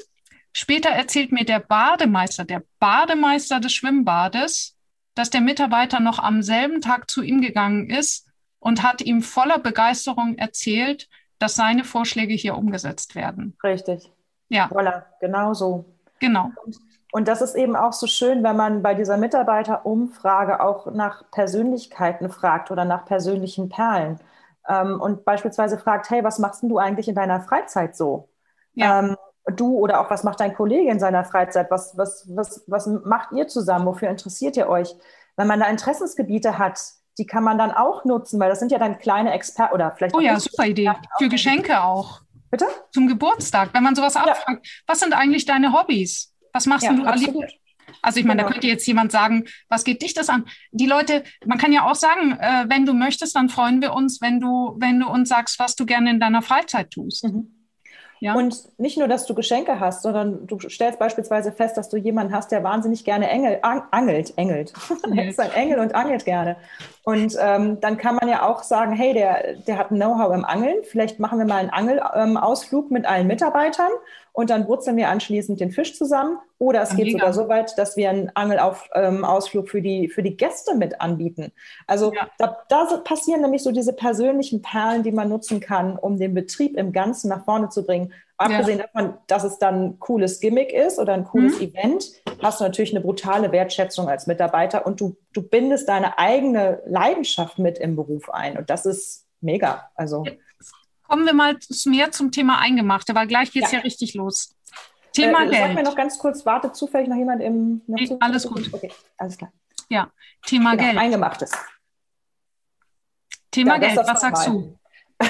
[0.52, 4.76] Später erzählt mir der Bademeister, der Bademeister des Schwimmbades,
[5.14, 8.26] dass der Mitarbeiter noch am selben Tag zu ihm gegangen ist
[8.58, 11.08] und hat ihm voller Begeisterung erzählt,
[11.38, 13.56] dass seine Vorschläge hier umgesetzt werden.
[13.62, 14.10] Richtig.
[14.50, 14.66] Ja.
[14.66, 15.86] Voilà, genau so.
[16.20, 16.50] Genau.
[16.64, 16.76] Und,
[17.12, 22.30] und das ist eben auch so schön, wenn man bei dieser Mitarbeiterumfrage auch nach Persönlichkeiten
[22.30, 24.20] fragt oder nach persönlichen Perlen
[24.68, 28.28] ähm, und beispielsweise fragt, hey, was machst denn du eigentlich in deiner Freizeit so?
[28.74, 29.00] Ja.
[29.00, 31.70] Ähm, du oder auch was macht dein Kollege in seiner Freizeit?
[31.70, 33.86] Was, was, was, was macht ihr zusammen?
[33.86, 34.94] Wofür interessiert ihr euch?
[35.36, 36.78] Wenn man da Interessensgebiete hat,
[37.18, 40.14] die kann man dann auch nutzen, weil das sind ja dann kleine Experten oder vielleicht.
[40.14, 40.92] Oh ja, super Idee.
[41.18, 42.20] Für Geschenke auch.
[42.50, 42.66] Bitte?
[42.92, 44.22] Zum Geburtstag, wenn man sowas ja.
[44.22, 44.66] abfragt.
[44.86, 46.34] Was sind eigentlich deine Hobbys?
[46.52, 47.44] Was machst ja, du absolut.
[48.02, 48.48] Also ich meine, genau.
[48.48, 50.46] da könnte jetzt jemand sagen, was geht dich das an?
[50.70, 54.20] Die Leute, man kann ja auch sagen, äh, wenn du möchtest, dann freuen wir uns,
[54.20, 57.24] wenn du, wenn du uns sagst, was du gerne in deiner Freizeit tust.
[57.24, 57.60] Mhm.
[58.22, 58.34] Ja.
[58.34, 62.34] Und nicht nur, dass du Geschenke hast, sondern du stellst beispielsweise fest, dass du jemanden
[62.34, 64.74] hast, der wahnsinnig gerne Engel, an, angelt, engelt.
[65.16, 66.56] er ist ein Engel und angelt gerne.
[67.02, 70.76] Und ähm, dann kann man ja auch sagen, hey, der, der hat Know-how im Angeln.
[70.84, 73.90] Vielleicht machen wir mal einen Angelausflug ähm, mit allen Mitarbeitern
[74.32, 76.38] und dann wurzeln wir anschließend den Fisch zusammen.
[76.58, 77.18] Oder es geht Mega.
[77.18, 81.52] sogar so weit, dass wir einen Angelausflug ähm, für, die, für die Gäste mit anbieten.
[81.86, 82.28] Also ja.
[82.36, 86.76] da, da passieren nämlich so diese persönlichen Perlen, die man nutzen kann, um den Betrieb
[86.76, 88.12] im Ganzen nach vorne zu bringen.
[88.40, 88.86] Abgesehen ja.
[88.86, 91.66] davon, dass es dann ein cooles Gimmick ist oder ein cooles mhm.
[91.66, 92.06] Event,
[92.40, 97.58] hast du natürlich eine brutale Wertschätzung als Mitarbeiter und du, du bindest deine eigene Leidenschaft
[97.58, 98.56] mit im Beruf ein.
[98.56, 99.90] Und das ist mega.
[99.94, 100.24] Also.
[101.06, 103.78] Kommen wir mal mehr zum Thema Eingemachte, weil gleich geht es ja.
[103.78, 103.84] ja.
[103.84, 104.56] richtig los.
[105.12, 105.62] Thema äh, Geld.
[105.62, 107.82] Sag mir noch ganz kurz, wartet zufällig noch jemand im...
[107.86, 108.72] Noch nee, alles gut.
[108.72, 109.52] Okay, alles klar.
[109.90, 110.10] Ja,
[110.46, 110.98] Thema genau, Geld.
[110.98, 111.52] Eingemachtes.
[113.50, 114.78] Thema ja, Geld, was sagst du?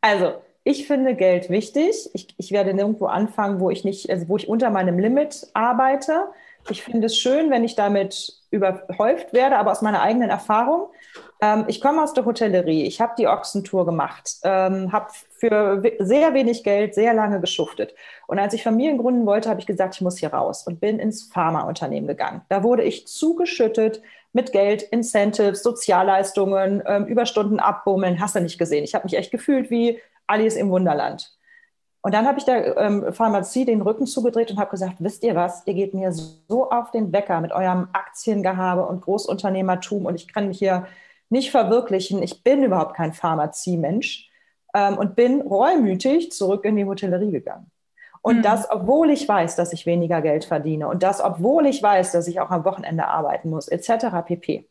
[0.00, 2.10] also, ich finde Geld wichtig.
[2.14, 6.28] Ich, ich werde nirgendwo anfangen, wo ich nicht, also wo ich unter meinem Limit arbeite.
[6.70, 10.88] Ich finde es schön, wenn ich damit überhäuft werde, aber aus meiner eigenen Erfahrung.
[11.42, 12.84] Ähm, ich komme aus der Hotellerie.
[12.84, 17.94] Ich habe die Ochsentour gemacht, ähm, habe für sehr wenig Geld sehr lange geschuftet.
[18.26, 20.98] Und als ich Familien gründen wollte, habe ich gesagt, ich muss hier raus und bin
[20.98, 22.40] ins Pharmaunternehmen gegangen.
[22.48, 24.00] Da wurde ich zugeschüttet
[24.32, 28.84] mit Geld, Incentives, Sozialleistungen, ähm, Überstunden abbummeln, hast du nicht gesehen.
[28.84, 31.30] Ich habe mich echt gefühlt wie Alice im Wunderland.
[32.02, 35.34] Und dann habe ich der ähm, Pharmazie den Rücken zugedreht und habe gesagt, wisst ihr
[35.34, 40.30] was, ihr geht mir so auf den Wecker mit eurem Aktiengehabe und Großunternehmertum und ich
[40.30, 40.86] kann mich hier
[41.30, 42.22] nicht verwirklichen.
[42.22, 44.30] Ich bin überhaupt kein Pharmaziemensch
[44.74, 47.70] ähm, und bin reumütig zurück in die Hotellerie gegangen.
[48.20, 48.42] Und mhm.
[48.42, 52.28] das, obwohl ich weiß, dass ich weniger Geld verdiene und das, obwohl ich weiß, dass
[52.28, 54.06] ich auch am Wochenende arbeiten muss, etc.
[54.26, 54.68] pp.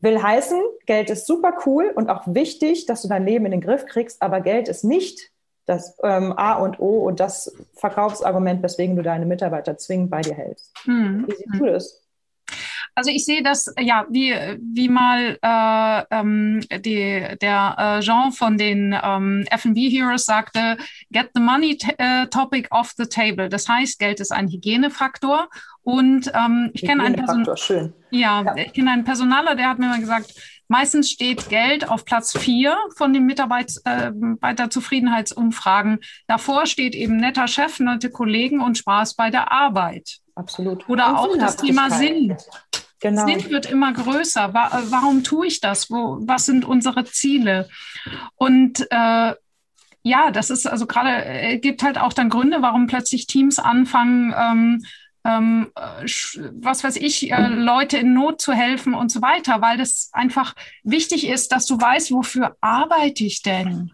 [0.00, 3.60] Will heißen, Geld ist super cool und auch wichtig, dass du dein Leben in den
[3.60, 5.32] Griff kriegst, aber Geld ist nicht
[5.64, 10.34] das ähm, A und O und das Verkaufsargument, weswegen du deine Mitarbeiter zwingend bei dir
[10.34, 10.72] hältst.
[10.86, 11.26] Mhm.
[11.26, 12.05] Wie siehst du das?
[12.96, 18.56] Also ich sehe das, ja, wie, wie mal äh, ähm, die, der äh, Jean von
[18.56, 20.78] den ähm, F&B Heroes sagte,
[21.12, 23.50] get the money äh, topic off the table.
[23.50, 25.50] Das heißt, Geld ist ein Hygienefaktor.
[25.82, 27.46] Und ähm, ich kenne einen, Person
[28.10, 28.56] ja, ja.
[28.56, 30.32] Ich kenn einen Personaler, der hat mir mal gesagt,
[30.66, 35.98] meistens steht Geld auf Platz vier von den Mitarbeiterzufriedenheitsumfragen.
[36.28, 40.20] Davor steht eben netter Chef, nette Kollegen und Spaß bei der Arbeit.
[40.34, 40.88] Absolut.
[40.88, 42.34] Oder und auch das Thema Sinn.
[43.06, 43.24] Genau.
[43.24, 44.52] Sinn wird immer größer.
[44.52, 45.92] Warum tue ich das?
[45.92, 47.68] Wo, was sind unsere Ziele?
[48.34, 49.34] Und äh,
[50.02, 54.34] ja, das ist also gerade, äh, gibt halt auch dann Gründe, warum plötzlich Teams anfangen,
[54.36, 54.84] ähm,
[55.24, 60.10] ähm, was weiß ich, äh, Leute in Not zu helfen und so weiter, weil das
[60.12, 63.92] einfach wichtig ist, dass du weißt, wofür arbeite ich denn?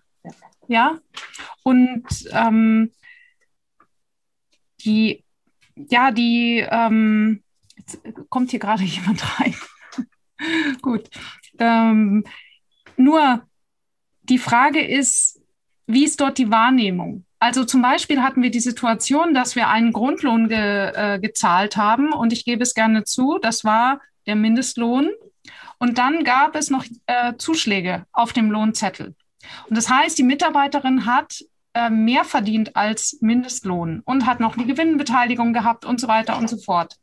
[0.69, 1.01] Ja.
[1.65, 2.93] Und ähm,
[4.87, 5.23] die,
[5.77, 7.43] ja, die, ähm,
[8.29, 9.55] Kommt hier gerade jemand rein.
[10.83, 11.09] Gut.
[11.59, 12.25] Ähm,
[12.97, 13.43] nur
[14.23, 15.41] die Frage ist,
[15.87, 17.25] wie ist dort die Wahrnehmung?
[17.39, 22.13] Also zum Beispiel hatten wir die Situation, dass wir einen Grundlohn ge, äh, gezahlt haben
[22.13, 25.11] und ich gebe es gerne zu, das war der Mindestlohn.
[25.79, 29.17] Und dann gab es noch äh, Zuschläge auf dem Lohnzettel.
[29.69, 34.67] Und das heißt, die Mitarbeiterin hat äh, mehr verdient als Mindestlohn und hat noch die
[34.67, 36.97] Gewinnbeteiligung gehabt und so weiter und so fort.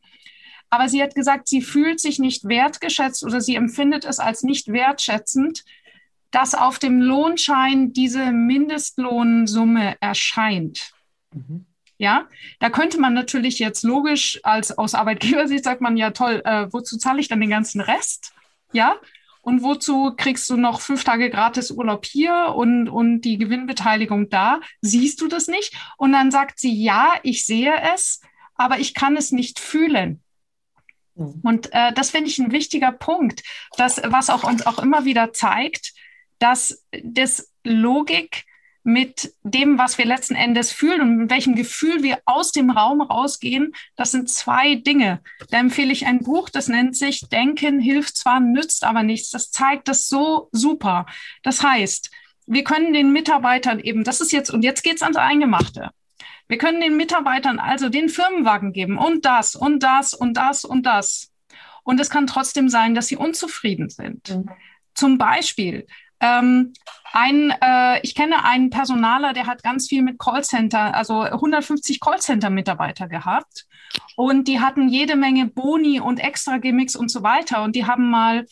[0.69, 4.67] Aber sie hat gesagt, sie fühlt sich nicht wertgeschätzt oder sie empfindet es als nicht
[4.67, 5.63] wertschätzend,
[6.31, 10.91] dass auf dem Lohnschein diese Mindestlohnsumme erscheint.
[11.33, 11.65] Mhm.
[11.97, 12.29] Ja,
[12.59, 16.97] da könnte man natürlich jetzt logisch als aus Arbeitgebersicht sagt man ja toll, äh, wozu
[16.97, 18.33] zahle ich dann den ganzen Rest?
[18.71, 18.95] Ja,
[19.41, 24.61] und wozu kriegst du noch fünf Tage gratis Urlaub hier und, und die Gewinnbeteiligung da?
[24.81, 25.75] Siehst du das nicht?
[25.97, 28.21] Und dann sagt sie, ja, ich sehe es,
[28.55, 30.21] aber ich kann es nicht fühlen.
[31.19, 31.41] Mhm.
[31.43, 33.43] Und äh, das finde ich ein wichtiger Punkt,
[33.77, 35.93] das, was auch uns auch immer wieder zeigt,
[36.39, 38.45] dass das Logik
[38.83, 43.01] mit dem, was wir letzten Endes fühlen und mit welchem Gefühl wir aus dem Raum
[43.01, 45.21] rausgehen, das sind zwei Dinge.
[45.51, 49.31] Da empfehle ich ein Buch, das nennt sich Denken hilft zwar, nützt aber nichts.
[49.31, 51.05] Das zeigt das so super.
[51.43, 52.09] Das heißt,
[52.47, 55.91] wir können den Mitarbeitern eben, das ist jetzt, und jetzt geht's ans Eingemachte.
[56.49, 60.85] Wir können den Mitarbeitern also den Firmenwagen geben und das und das und das und
[60.85, 61.31] das.
[61.83, 64.29] Und es kann trotzdem sein, dass sie unzufrieden sind.
[64.29, 64.49] Mhm.
[64.95, 65.85] Zum Beispiel,
[66.19, 66.73] ähm,
[67.13, 73.07] ein, äh, ich kenne einen Personaler, der hat ganz viel mit Callcenter, also 150 Callcenter-Mitarbeiter
[73.07, 73.67] gehabt.
[74.15, 77.63] Und die hatten jede Menge Boni und Extra-Gimmicks und so weiter.
[77.63, 78.45] Und die haben mal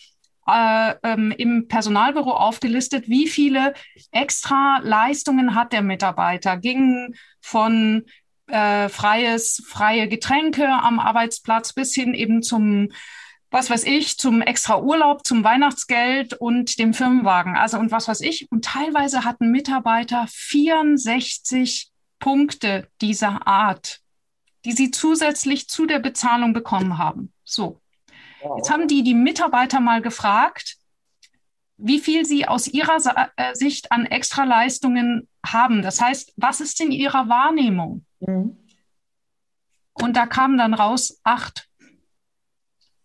[0.47, 3.73] äh, ähm, im Personalbüro aufgelistet, wie viele
[4.11, 6.57] extra Leistungen hat der Mitarbeiter.
[6.57, 8.05] Ging von
[8.47, 12.89] äh, freies, freie Getränke am Arbeitsplatz bis hin eben zum
[13.49, 17.55] was weiß ich, zum extra Urlaub, zum Weihnachtsgeld und dem Firmenwagen.
[17.55, 18.51] Also und was weiß ich.
[18.51, 24.01] Und teilweise hatten Mitarbeiter 64 Punkte dieser Art,
[24.65, 27.31] die sie zusätzlich zu der Bezahlung bekommen haben.
[27.43, 27.79] So.
[28.57, 30.77] Jetzt haben die die Mitarbeiter mal gefragt,
[31.77, 32.97] wie viel sie aus ihrer
[33.35, 35.81] äh, Sicht an Extraleistungen haben.
[35.81, 38.05] Das heißt, was ist in ihrer Wahrnehmung?
[38.19, 38.57] Mhm.
[39.93, 41.67] Und da kam dann raus acht.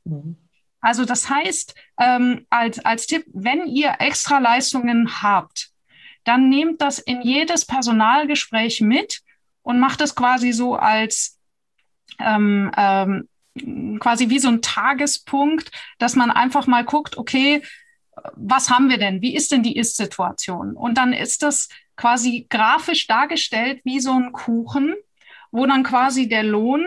[0.05, 0.37] Mhm.
[0.81, 5.71] Also das heißt, ähm, als, als Tipp, wenn ihr Extraleistungen habt,
[6.25, 9.23] dann nehmt das in jedes Personalgespräch mit
[9.63, 11.39] und macht es quasi so als
[12.19, 13.29] ähm, ähm,
[13.99, 17.63] quasi wie so ein Tagespunkt, dass man einfach mal guckt, okay,
[18.35, 19.23] was haben wir denn?
[19.23, 20.75] Wie ist denn die Ist-Situation?
[20.75, 24.95] Und dann ist das quasi grafisch dargestellt wie so ein Kuchen,
[25.51, 26.85] wo dann quasi der Lohn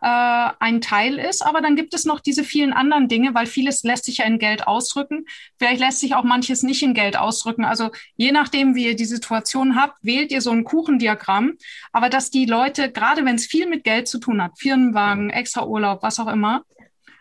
[0.00, 1.44] äh, ein Teil ist.
[1.44, 4.38] Aber dann gibt es noch diese vielen anderen Dinge, weil vieles lässt sich ja in
[4.38, 5.24] Geld ausdrücken.
[5.58, 7.64] Vielleicht lässt sich auch manches nicht in Geld ausdrücken.
[7.64, 11.54] Also je nachdem, wie ihr die Situation habt, wählt ihr so ein Kuchendiagramm.
[11.92, 15.66] Aber dass die Leute, gerade wenn es viel mit Geld zu tun hat, Firmenwagen, extra
[15.66, 16.62] Urlaub, was auch immer,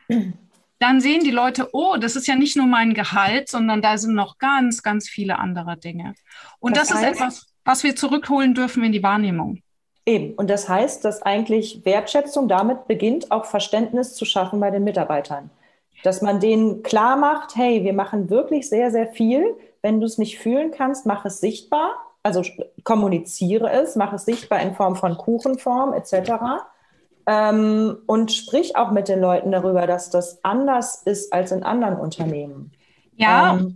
[0.80, 4.14] dann sehen die Leute, oh, das ist ja nicht nur mein Gehalt, sondern da sind
[4.14, 6.14] noch ganz, ganz viele andere Dinge.
[6.60, 9.62] Und das, das heißt, ist etwas, was wir zurückholen dürfen in die Wahrnehmung.
[10.08, 10.36] Eben.
[10.36, 15.50] Und das heißt, dass eigentlich Wertschätzung damit beginnt, auch Verständnis zu schaffen bei den Mitarbeitern.
[16.02, 19.58] Dass man denen klar macht, hey, wir machen wirklich sehr, sehr viel.
[19.82, 21.92] Wenn du es nicht fühlen kannst, mach es sichtbar.
[22.24, 22.42] Also
[22.86, 26.32] kommuniziere es, mach es sichtbar in Form von Kuchenform etc.
[27.26, 32.00] Ähm, und sprich auch mit den Leuten darüber, dass das anders ist als in anderen
[32.00, 32.72] Unternehmen.
[33.18, 33.58] Ja.
[33.58, 33.76] Ähm,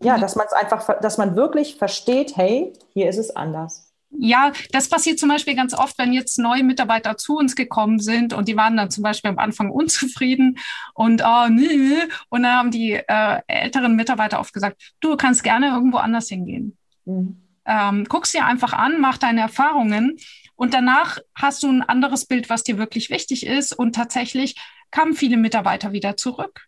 [0.00, 3.89] ja, dass man es einfach, dass man wirklich versteht, hey, hier ist es anders.
[4.18, 8.32] Ja, das passiert zum Beispiel ganz oft, wenn jetzt neue Mitarbeiter zu uns gekommen sind
[8.32, 10.58] und die waren dann zum Beispiel am Anfang unzufrieden
[10.94, 15.68] und oh, nee, und dann haben die äh, älteren Mitarbeiter oft gesagt, du kannst gerne
[15.68, 16.76] irgendwo anders hingehen.
[17.04, 17.40] Mhm.
[17.64, 20.16] Ähm, guck's dir einfach an, mach deine Erfahrungen
[20.56, 24.56] und danach hast du ein anderes Bild, was dir wirklich wichtig ist und tatsächlich
[24.90, 26.66] kamen viele Mitarbeiter wieder zurück.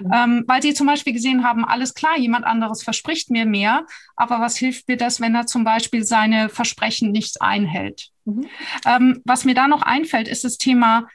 [0.00, 0.10] Mhm.
[0.12, 4.40] Ähm, weil sie zum Beispiel gesehen haben, alles klar, jemand anderes verspricht mir mehr, aber
[4.40, 8.08] was hilft mir das, wenn er zum Beispiel seine Versprechen nicht einhält?
[8.24, 8.46] Mhm.
[8.86, 11.08] Ähm, was mir da noch einfällt, ist das Thema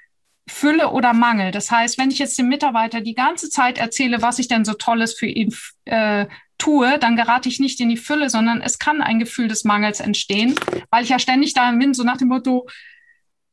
[0.49, 1.51] Fülle oder Mangel.
[1.51, 4.73] Das heißt, wenn ich jetzt dem Mitarbeiter die ganze Zeit erzähle, was ich denn so
[4.73, 5.53] Tolles für ihn
[5.85, 6.25] äh,
[6.57, 9.99] tue, dann gerate ich nicht in die Fülle, sondern es kann ein Gefühl des Mangels
[9.99, 10.55] entstehen,
[10.89, 12.67] weil ich ja ständig da bin, so nach dem Motto,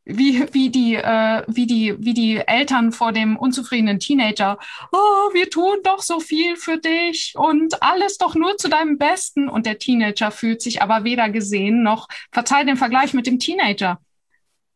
[0.05, 4.59] wie, wie, die, äh, wie, die, wie die Eltern vor dem unzufriedenen Teenager,
[4.93, 9.49] oh, wir tun doch so viel für dich und alles doch nur zu deinem Besten.
[9.49, 13.99] Und der Teenager fühlt sich aber weder gesehen noch, verzeih den Vergleich mit dem Teenager.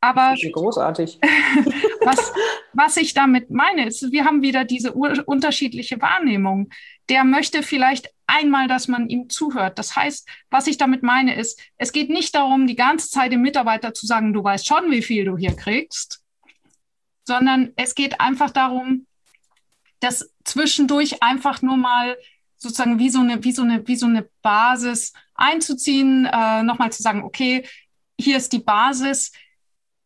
[0.01, 1.19] Aber großartig.
[2.05, 2.33] was,
[2.73, 6.71] was ich damit meine, ist, wir haben wieder diese unterschiedliche Wahrnehmung.
[7.09, 9.79] Der möchte vielleicht einmal, dass man ihm zuhört.
[9.79, 13.43] Das heißt, was ich damit meine, ist, es geht nicht darum, die ganze Zeit dem
[13.43, 16.23] Mitarbeiter zu sagen, du weißt schon, wie viel du hier kriegst,
[17.25, 19.07] sondern es geht einfach darum,
[20.01, 22.17] dass zwischendurch einfach nur mal
[22.57, 27.03] sozusagen wie so eine, wie so eine, wie so eine Basis einzuziehen, äh, nochmal zu
[27.03, 27.67] sagen, okay,
[28.21, 29.33] hier ist die Basis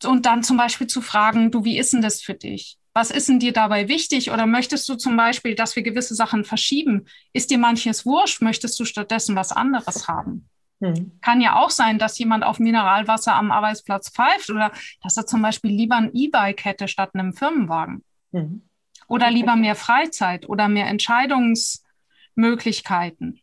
[0.04, 2.78] und dann zum Beispiel zu fragen, du, wie ist denn das für dich?
[2.94, 4.30] Was ist denn dir dabei wichtig?
[4.30, 7.06] Oder möchtest du zum Beispiel, dass wir gewisse Sachen verschieben?
[7.32, 8.42] Ist dir manches wurscht?
[8.42, 10.48] Möchtest du stattdessen was anderes haben?
[10.82, 11.12] Hm.
[11.22, 15.40] Kann ja auch sein, dass jemand auf Mineralwasser am Arbeitsplatz pfeift oder dass er zum
[15.40, 18.04] Beispiel lieber ein E-Bike hätte statt einem Firmenwagen.
[18.32, 18.68] Hm.
[19.08, 23.41] Oder lieber mehr Freizeit oder mehr Entscheidungsmöglichkeiten.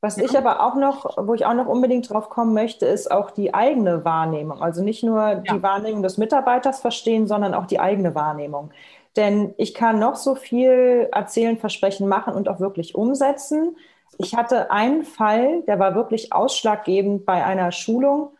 [0.00, 0.24] Was ja.
[0.24, 3.52] ich aber auch noch, wo ich auch noch unbedingt drauf kommen möchte, ist auch die
[3.52, 4.62] eigene Wahrnehmung.
[4.62, 5.36] Also nicht nur ja.
[5.36, 8.70] die Wahrnehmung des Mitarbeiters verstehen, sondern auch die eigene Wahrnehmung.
[9.16, 13.76] Denn ich kann noch so viel erzählen, versprechen, machen und auch wirklich umsetzen.
[14.18, 18.30] Ich hatte einen Fall, der war wirklich ausschlaggebend bei einer Schulung,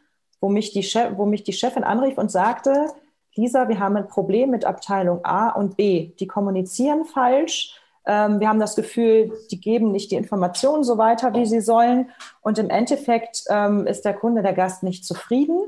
[0.40, 2.86] wo mich die, Chef, wo mich die Chefin anrief und sagte,
[3.34, 6.12] Lisa, wir haben ein Problem mit Abteilung A und B.
[6.20, 7.80] Die kommunizieren falsch.
[8.06, 12.10] Ähm, wir haben das Gefühl, die geben nicht die Informationen so weiter, wie sie sollen.
[12.40, 15.60] Und im Endeffekt ähm, ist der Kunde, der Gast nicht zufrieden.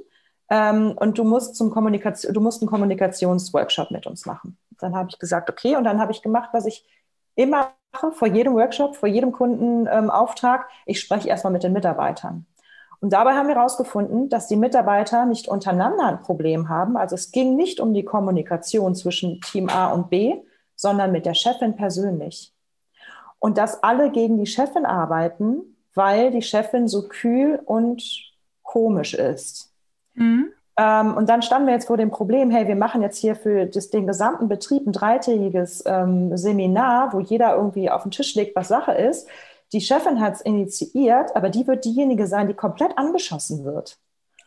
[0.48, 4.58] Ähm, und du musst, zum Kommunikation, du musst einen Kommunikationsworkshop mit uns machen.
[4.78, 5.76] Dann habe ich gesagt, okay.
[5.76, 6.84] Und dann habe ich gemacht, was ich
[7.34, 10.68] immer mache, vor jedem Workshop, vor jedem Kundenauftrag.
[10.86, 12.46] ich spreche erstmal mit den Mitarbeitern.
[13.00, 16.96] Und dabei haben wir herausgefunden, dass die Mitarbeiter nicht untereinander ein Problem haben.
[16.96, 20.42] Also es ging nicht um die Kommunikation zwischen Team A und B,
[20.80, 22.52] sondern mit der Chefin persönlich.
[23.38, 28.02] Und dass alle gegen die Chefin arbeiten, weil die Chefin so kühl und
[28.62, 29.72] komisch ist.
[30.14, 30.52] Mhm.
[30.78, 33.66] Ähm, und dann standen wir jetzt vor dem Problem, hey, wir machen jetzt hier für
[33.66, 38.56] das, den gesamten Betrieb ein dreitägiges ähm, Seminar, wo jeder irgendwie auf den Tisch legt,
[38.56, 39.28] was Sache ist.
[39.72, 43.98] Die Chefin hat es initiiert, aber die wird diejenige sein, die komplett angeschossen wird.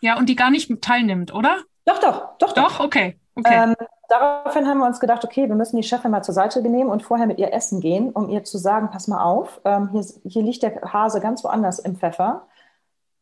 [0.02, 1.58] Ja, und die gar nicht teilnimmt, oder?
[1.86, 2.54] Doch, doch, doch.
[2.54, 3.19] Doch, okay.
[3.36, 3.63] okay.
[3.63, 3.76] Ähm,
[4.10, 7.04] daraufhin haben wir uns gedacht, okay, wir müssen die Chefin mal zur Seite nehmen und
[7.04, 10.43] vorher mit ihr essen gehen, um ihr zu sagen, pass mal auf, ähm, hier, hier
[10.43, 12.48] liegt der Hase ganz woanders im Pfeffer.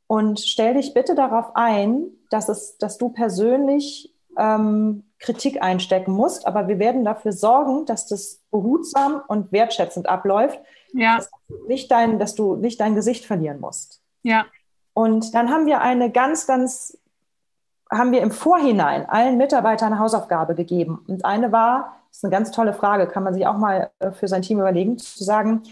[0.07, 6.47] Und stell dich bitte darauf ein, dass, es, dass du persönlich ähm, Kritik einstecken musst,
[6.47, 10.59] aber wir werden dafür sorgen, dass das behutsam und wertschätzend abläuft,
[10.93, 11.17] ja.
[11.17, 11.29] dass,
[11.67, 14.01] nicht dein, dass du nicht dein Gesicht verlieren musst.
[14.23, 14.45] Ja.
[14.93, 16.97] Und dann haben wir eine ganz, ganz,
[17.91, 21.03] haben wir im Vorhinein allen Mitarbeitern eine Hausaufgabe gegeben.
[21.07, 24.11] Und eine war, das ist eine ganz tolle Frage, kann man sich auch mal äh,
[24.11, 25.63] für sein Team überlegen, zu sagen,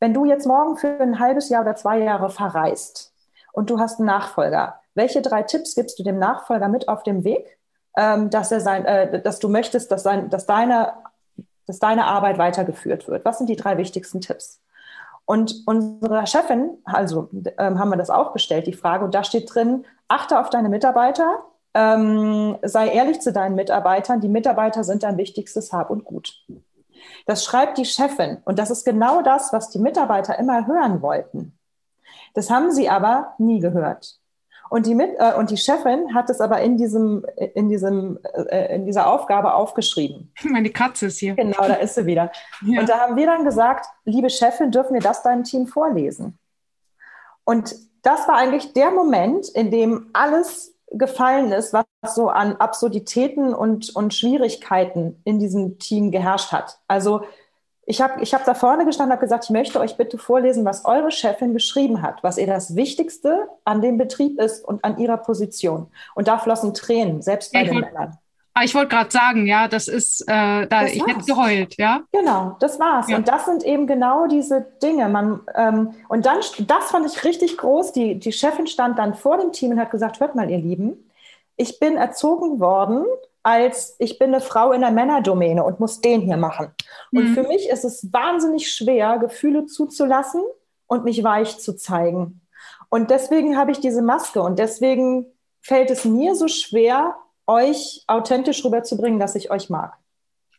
[0.00, 3.12] wenn du jetzt morgen für ein halbes Jahr oder zwei Jahre verreist
[3.52, 7.22] und du hast einen Nachfolger, welche drei Tipps gibst du dem Nachfolger mit auf dem
[7.22, 7.58] Weg,
[7.96, 10.92] ähm, dass er sein, äh, dass du möchtest, dass, sein, dass deine
[11.70, 13.24] dass deine Arbeit weitergeführt wird?
[13.24, 14.60] Was sind die drei wichtigsten Tipps?
[15.24, 19.54] Und unsere Chefin, also ähm, haben wir das auch gestellt, die Frage, und da steht
[19.54, 25.16] drin, achte auf deine Mitarbeiter, ähm, sei ehrlich zu deinen Mitarbeitern, die Mitarbeiter sind dein
[25.16, 26.44] wichtigstes Hab und Gut.
[27.26, 31.58] Das schreibt die Chefin und das ist genau das, was die Mitarbeiter immer hören wollten.
[32.34, 34.20] Das haben sie aber nie gehört.
[34.70, 38.76] Und die, Mit äh, und die Chefin hat es aber in, diesem, in, diesem, äh,
[38.76, 40.32] in dieser Aufgabe aufgeschrieben.
[40.44, 41.34] Meine Katze ist hier.
[41.34, 42.30] Genau, da ist sie wieder.
[42.64, 42.80] Ja.
[42.80, 46.38] Und da haben wir dann gesagt, liebe Chefin, dürfen wir das deinem Team vorlesen?
[47.42, 53.54] Und das war eigentlich der Moment, in dem alles gefallen ist, was so an Absurditäten
[53.54, 56.78] und, und Schwierigkeiten in diesem Team geherrscht hat.
[56.88, 57.22] Also
[57.86, 60.64] ich habe ich hab da vorne gestanden und habe gesagt, ich möchte euch bitte vorlesen,
[60.64, 64.98] was eure Chefin geschrieben hat, was ihr das Wichtigste an dem Betrieb ist und an
[64.98, 65.88] ihrer Position.
[66.14, 68.16] Und da flossen Tränen, selbst bei ich den Männern.
[68.52, 72.02] Ah, ich wollte gerade sagen, ja, das ist, äh, da, das ich hätte geheult, ja.
[72.12, 73.08] Genau, das war's.
[73.08, 73.16] Ja.
[73.16, 75.08] Und das sind eben genau diese Dinge.
[75.08, 77.92] Man, ähm, und dann, das fand ich richtig groß.
[77.92, 81.10] Die, die Chefin stand dann vor dem Team und hat gesagt, hört mal, ihr Lieben,
[81.56, 83.04] ich bin erzogen worden
[83.42, 86.72] als ich bin eine Frau in der Männerdomäne und muss den hier machen.
[87.12, 87.34] Und mhm.
[87.34, 90.42] für mich ist es wahnsinnig schwer, Gefühle zuzulassen
[90.86, 92.42] und mich weich zu zeigen.
[92.90, 95.26] Und deswegen habe ich diese Maske und deswegen
[95.62, 97.16] fällt es mir so schwer,
[97.50, 99.96] euch authentisch rüberzubringen, dass ich euch mag.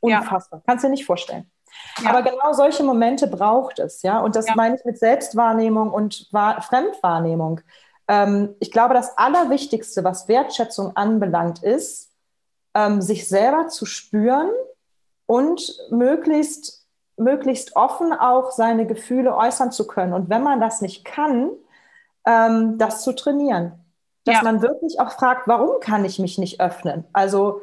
[0.02, 0.60] Unfassbar.
[0.60, 0.64] Ja.
[0.68, 1.50] Kannst du dir nicht vorstellen.
[2.04, 2.10] Ja.
[2.10, 4.20] Aber genau solche Momente braucht es, ja.
[4.20, 4.56] Und das ja.
[4.56, 7.62] meine ich mit Selbstwahrnehmung und Fremdwahrnehmung.
[8.08, 12.12] Ähm, ich glaube, das Allerwichtigste, was Wertschätzung anbelangt, ist,
[12.74, 14.50] ähm, sich selber zu spüren
[15.26, 16.86] und möglichst,
[17.18, 20.14] möglichst offen auch seine Gefühle äußern zu können.
[20.14, 21.52] Und wenn man das nicht kann,
[22.26, 23.81] ähm, das zu trainieren.
[24.24, 24.44] Dass ja.
[24.44, 27.06] man wirklich auch fragt, warum kann ich mich nicht öffnen?
[27.12, 27.62] Also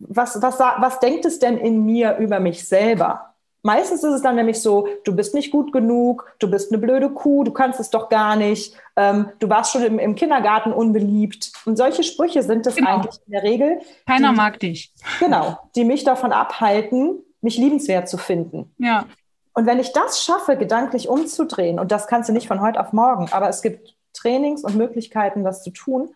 [0.00, 3.30] was, was, was denkt es denn in mir über mich selber?
[3.62, 7.10] Meistens ist es dann nämlich so, du bist nicht gut genug, du bist eine blöde
[7.10, 11.52] Kuh, du kannst es doch gar nicht, ähm, du warst schon im, im, Kindergarten unbeliebt.
[11.66, 12.96] Und solche Sprüche sind es genau.
[12.96, 13.80] eigentlich in der Regel.
[14.06, 14.94] Keiner die, mag dich.
[15.18, 18.74] Genau, die mich davon abhalten, mich liebenswert zu finden.
[18.78, 19.04] Ja.
[19.52, 22.94] Und wenn ich das schaffe, gedanklich umzudrehen, und das kannst du nicht von heute auf
[22.94, 26.10] morgen, aber es gibt Trainings und Möglichkeiten, das zu tun,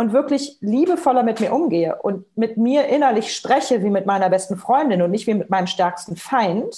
[0.00, 4.56] und wirklich liebevoller mit mir umgehe und mit mir innerlich spreche wie mit meiner besten
[4.56, 6.74] Freundin und nicht wie mit meinem stärksten Feind,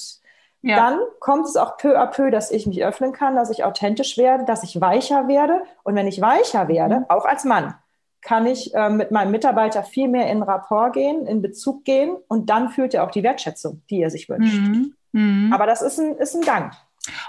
[0.60, 0.74] ja.
[0.74, 4.18] dann kommt es auch peu à peu, dass ich mich öffnen kann, dass ich authentisch
[4.18, 5.62] werde, dass ich weicher werde.
[5.84, 7.04] Und wenn ich weicher werde, mhm.
[7.10, 7.74] auch als Mann,
[8.22, 12.50] kann ich äh, mit meinem Mitarbeiter viel mehr in Rapport gehen, in Bezug gehen und
[12.50, 14.58] dann fühlt er auch die Wertschätzung, die er sich wünscht.
[14.58, 14.96] Mhm.
[15.12, 15.52] Mhm.
[15.52, 16.72] Aber das ist ein, ist ein Gang.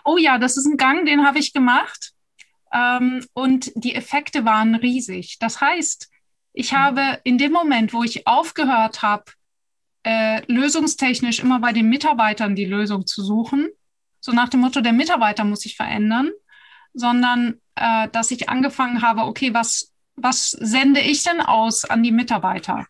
[0.05, 2.12] Oh ja, das ist ein Gang, den habe ich gemacht.
[2.73, 5.37] Ähm, und die Effekte waren riesig.
[5.39, 6.09] Das heißt,
[6.53, 6.77] ich mhm.
[6.77, 9.25] habe in dem Moment, wo ich aufgehört habe,
[10.03, 13.69] äh, lösungstechnisch immer bei den Mitarbeitern die Lösung zu suchen,
[14.19, 16.31] so nach dem Motto, der Mitarbeiter muss sich verändern,
[16.93, 22.11] sondern äh, dass ich angefangen habe, okay, was, was sende ich denn aus an die
[22.11, 22.87] Mitarbeiter?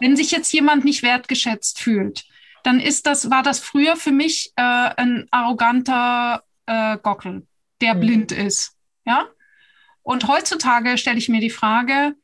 [0.00, 2.24] Wenn sich jetzt jemand nicht wertgeschätzt fühlt,
[2.62, 7.46] dann ist das, war das früher für mich äh, ein arroganter äh, Gockel,
[7.80, 8.00] der mhm.
[8.00, 8.76] blind ist.
[9.04, 9.26] Ja?
[10.02, 12.14] Und heutzutage stelle ich mir die Frage,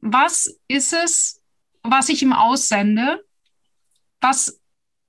[0.00, 1.42] was ist es,
[1.82, 3.24] was ich ihm aussende?
[4.20, 4.60] Was,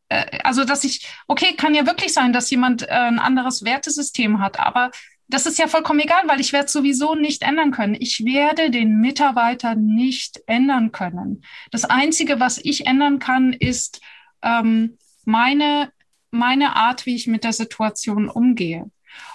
[0.10, 4.40] äh, also dass ich, okay, kann ja wirklich sein, dass jemand äh, ein anderes Wertesystem
[4.40, 4.92] hat, aber
[5.30, 7.98] das ist ja vollkommen egal, weil ich werde sowieso nicht ändern können.
[8.00, 11.44] Ich werde den Mitarbeiter nicht ändern können.
[11.72, 14.00] Das Einzige, was ich ändern kann, ist
[14.42, 15.92] ähm, meine,
[16.32, 18.90] meine Art, wie ich mit der Situation umgehe.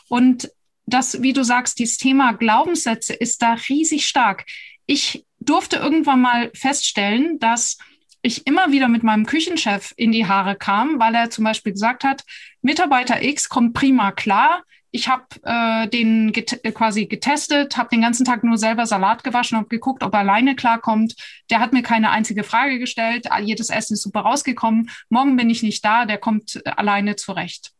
[0.08, 0.50] Und
[0.92, 4.44] das, wie du sagst, dieses Thema Glaubenssätze ist da riesig stark.
[4.86, 7.78] Ich durfte irgendwann mal feststellen, dass
[8.22, 12.04] ich immer wieder mit meinem Küchenchef in die Haare kam, weil er zum Beispiel gesagt
[12.04, 12.24] hat,
[12.62, 14.62] Mitarbeiter X kommt prima klar.
[14.92, 19.58] Ich habe äh, den get quasi getestet, habe den ganzen Tag nur selber Salat gewaschen
[19.58, 21.16] und geguckt, ob er alleine klarkommt.
[21.50, 23.26] Der hat mir keine einzige Frage gestellt.
[23.40, 24.90] Jedes Essen ist super rausgekommen.
[25.08, 27.72] Morgen bin ich nicht da, der kommt alleine zurecht.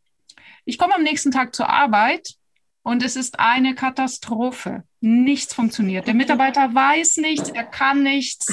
[0.65, 2.35] Ich komme am nächsten Tag zur Arbeit
[2.83, 4.85] und es ist eine Katastrophe.
[5.01, 6.07] Nichts funktioniert.
[6.07, 8.47] Der Mitarbeiter weiß nichts, er kann nichts.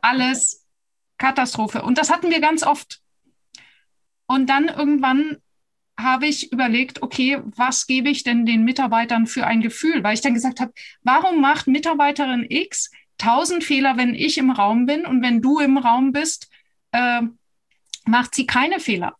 [0.00, 0.66] Alles
[1.16, 1.82] Katastrophe.
[1.82, 3.00] Und das hatten wir ganz oft.
[4.26, 5.38] Und dann irgendwann
[5.98, 10.04] habe ich überlegt, okay, was gebe ich denn den Mitarbeitern für ein Gefühl?
[10.04, 10.72] Weil ich dann gesagt habe,
[11.02, 15.76] warum macht Mitarbeiterin X tausend Fehler, wenn ich im Raum bin und wenn du im
[15.76, 16.48] Raum bist,
[16.92, 17.22] äh,
[18.04, 19.16] macht sie keine Fehler?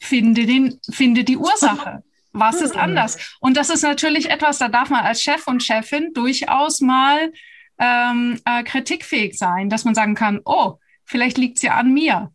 [0.00, 2.02] Finde, den, finde die Ursache.
[2.38, 3.36] Was ist anders?
[3.40, 7.32] Und das ist natürlich etwas, da darf man als Chef und Chefin durchaus mal
[7.78, 10.74] ähm, äh, kritikfähig sein, dass man sagen kann, oh,
[11.04, 12.32] vielleicht liegt es ja an mir.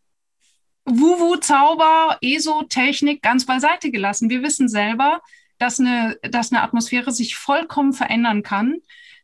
[0.86, 4.30] Wuwu, Zauber, ESO-Technik ganz beiseite gelassen.
[4.30, 5.22] Wir wissen selber,
[5.60, 8.78] dass eine, dass eine Atmosphäre sich vollkommen verändern kann,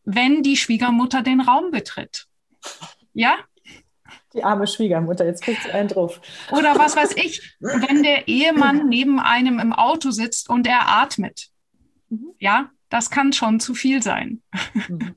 [0.03, 2.27] wenn die Schwiegermutter den Raum betritt.
[3.13, 3.35] Ja?
[4.33, 6.21] Die arme Schwiegermutter, jetzt kriegt sie einen drauf.
[6.51, 11.47] Oder was weiß ich, wenn der Ehemann neben einem im Auto sitzt und er atmet.
[12.09, 12.33] Mhm.
[12.39, 14.41] Ja, das kann schon zu viel sein.
[14.87, 15.15] Mhm.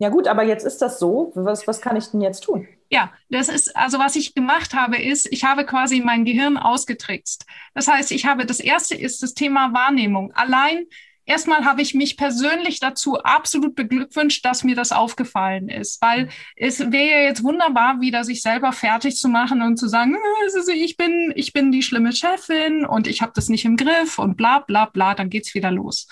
[0.00, 1.32] Ja gut, aber jetzt ist das so.
[1.34, 2.68] Was, was kann ich denn jetzt tun?
[2.90, 7.44] Ja, das ist, also was ich gemacht habe, ist, ich habe quasi mein Gehirn ausgetrickst.
[7.74, 10.32] Das heißt, ich habe, das erste ist das Thema Wahrnehmung.
[10.34, 10.86] Allein
[11.28, 16.80] erstmal habe ich mich persönlich dazu absolut beglückwünscht, dass mir das aufgefallen ist, weil es
[16.80, 20.96] wäre ja jetzt wunderbar, wieder sich selber fertig zu machen und zu sagen, äh, ich
[20.96, 24.60] bin, ich bin die schlimme Chefin und ich habe das nicht im Griff und bla
[24.60, 26.08] bla bla, dann geht's wieder los.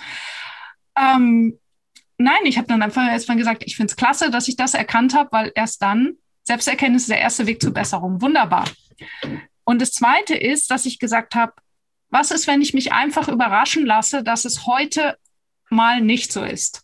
[0.97, 1.59] Ähm,
[2.19, 5.15] nein, ich habe dann einfach erstmal gesagt, ich finde es klasse, dass ich das erkannt
[5.15, 8.21] habe, weil erst dann, Selbsterkenntnis ist der erste Weg zur Besserung.
[8.23, 8.67] Wunderbar.
[9.65, 11.55] Und das Zweite ist, dass ich gesagt habe,
[12.11, 15.19] was ist, wenn ich mich einfach überraschen lasse, dass es heute
[15.71, 16.83] mal nicht so ist?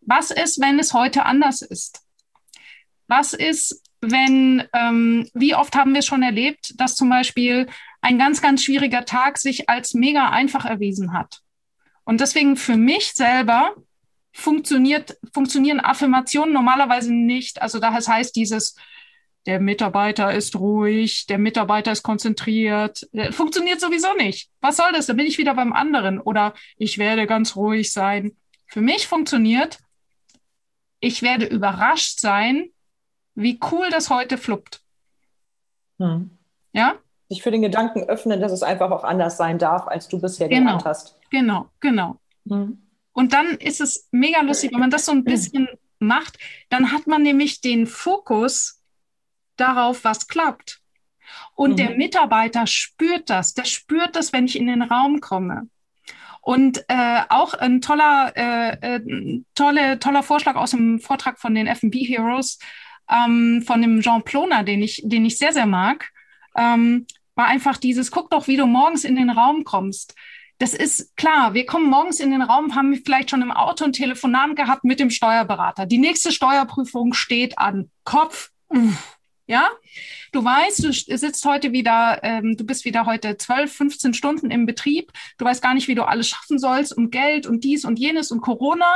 [0.00, 2.02] Was ist, wenn es heute anders ist?
[3.06, 7.68] Was ist, wenn, ähm, wie oft haben wir schon erlebt, dass zum Beispiel
[8.00, 11.40] ein ganz, ganz schwieriger Tag sich als mega einfach erwiesen hat?
[12.04, 13.74] Und deswegen für mich selber
[14.32, 17.60] funktioniert, funktionieren Affirmationen normalerweise nicht.
[17.60, 18.74] Also das heißt dieses,
[19.46, 23.08] der Mitarbeiter ist ruhig, der Mitarbeiter ist konzentriert.
[23.12, 24.50] Äh, funktioniert sowieso nicht.
[24.60, 25.06] Was soll das?
[25.06, 26.20] Da bin ich wieder beim anderen.
[26.20, 28.36] Oder ich werde ganz ruhig sein.
[28.66, 29.78] Für mich funktioniert,
[31.00, 32.68] ich werde überrascht sein,
[33.34, 34.82] wie cool das heute fluppt.
[35.98, 36.38] Hm.
[36.72, 36.96] Ja?
[37.28, 40.48] Sich für den Gedanken öffnen, dass es einfach auch anders sein darf, als du bisher
[40.48, 40.60] genau.
[40.60, 41.18] gelernt hast.
[41.30, 42.20] Genau, genau.
[42.46, 42.86] Hm.
[43.12, 45.68] Und dann ist es mega lustig, wenn man das so ein bisschen
[45.98, 46.38] macht,
[46.68, 48.79] dann hat man nämlich den Fokus
[49.60, 50.80] darauf, was klappt.
[51.54, 51.76] Und mhm.
[51.76, 53.54] der Mitarbeiter spürt das.
[53.54, 55.68] Der spürt das, wenn ich in den Raum komme.
[56.40, 61.66] Und äh, auch ein toller, äh, äh, tolle, toller Vorschlag aus dem Vortrag von den
[61.66, 62.58] F&B Heroes,
[63.10, 66.10] ähm, von dem Jean Ploner, den ich, den ich sehr, sehr mag,
[66.56, 70.14] ähm, war einfach dieses, guck doch, wie du morgens in den Raum kommst.
[70.58, 73.92] Das ist klar, wir kommen morgens in den Raum, haben vielleicht schon im Auto ein
[73.92, 75.86] Telefonat gehabt mit dem Steuerberater.
[75.86, 77.90] Die nächste Steuerprüfung steht an.
[78.04, 79.19] Kopf, uff,
[79.50, 79.68] ja,
[80.30, 84.64] du weißt, du sitzt heute wieder, ähm, du bist wieder heute 12, 15 Stunden im
[84.64, 85.12] Betrieb.
[85.38, 88.30] Du weißt gar nicht, wie du alles schaffen sollst und Geld und dies und jenes
[88.30, 88.86] und Corona.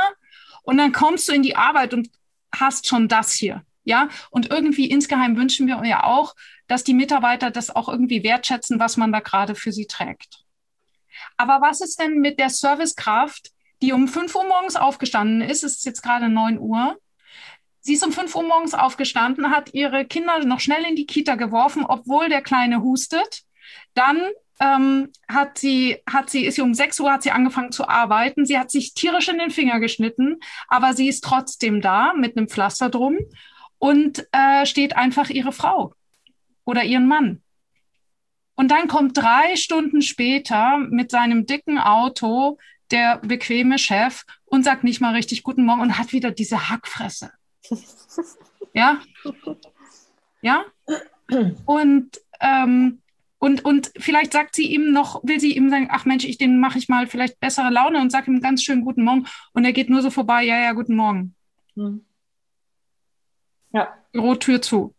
[0.63, 2.09] Und dann kommst du in die Arbeit und
[2.55, 3.63] hast schon das hier.
[3.83, 6.35] Ja, und irgendwie insgeheim wünschen wir ja auch,
[6.67, 10.45] dass die Mitarbeiter das auch irgendwie wertschätzen, was man da gerade für sie trägt.
[11.35, 13.51] Aber was ist denn mit der Servicekraft,
[13.81, 15.65] die um 5 Uhr morgens aufgestanden ist?
[15.65, 16.97] Es ist jetzt gerade 9 Uhr
[17.85, 21.35] Sie ist um 5 Uhr morgens aufgestanden, hat ihre Kinder noch schnell in die Kita
[21.35, 23.43] geworfen, obwohl der Kleine hustet.
[23.93, 24.21] Dann
[24.59, 28.47] ähm, hat sie, hat sie, ist sie um 6 Uhr hat sie angefangen zu arbeiten.
[28.47, 32.47] Sie hat sich tierisch in den Finger geschnitten, aber sie ist trotzdem da mit einem
[32.47, 33.19] Pflaster drum
[33.77, 35.93] und äh, steht einfach ihre Frau
[36.63, 37.43] oder ihren Mann.
[38.55, 42.57] Und dann kommt drei Stunden später mit seinem dicken Auto
[42.89, 47.31] der bequeme Chef und sagt nicht mal richtig Guten Morgen und hat wieder diese Hackfresse.
[48.75, 49.01] Ja?
[50.41, 50.65] Ja?
[51.65, 53.01] Und, ähm,
[53.39, 56.59] und, und vielleicht sagt sie ihm noch, will sie ihm sagen, ach Mensch, ich, den
[56.59, 59.71] mache ich mal vielleicht bessere Laune und sage ihm ganz schön Guten Morgen und er
[59.71, 61.35] geht nur so vorbei, ja, ja, Guten Morgen.
[61.75, 62.05] Hm.
[63.71, 63.93] Ja.
[64.11, 64.93] Bürotür zu.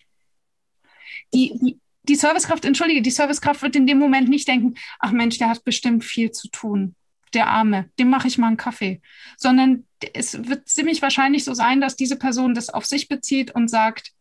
[1.35, 5.39] Die, die, die Servicekraft, entschuldige, die Servicekraft wird in dem Moment nicht denken, ach Mensch,
[5.39, 6.95] der hat bestimmt viel zu tun.
[7.35, 9.01] Der Arme, dem mache ich mal einen Kaffee.
[9.37, 13.69] Sondern es wird ziemlich wahrscheinlich so sein, dass diese Person das auf sich bezieht und
[13.69, 14.13] sagt,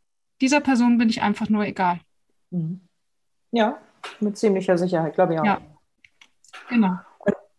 [0.41, 1.99] dieser Person bin ich einfach nur egal.
[2.51, 2.81] Mhm.
[3.51, 3.77] Ja,
[4.19, 5.45] mit ziemlicher Sicherheit, glaube ich auch.
[5.45, 5.61] Ja,
[6.69, 6.97] genau.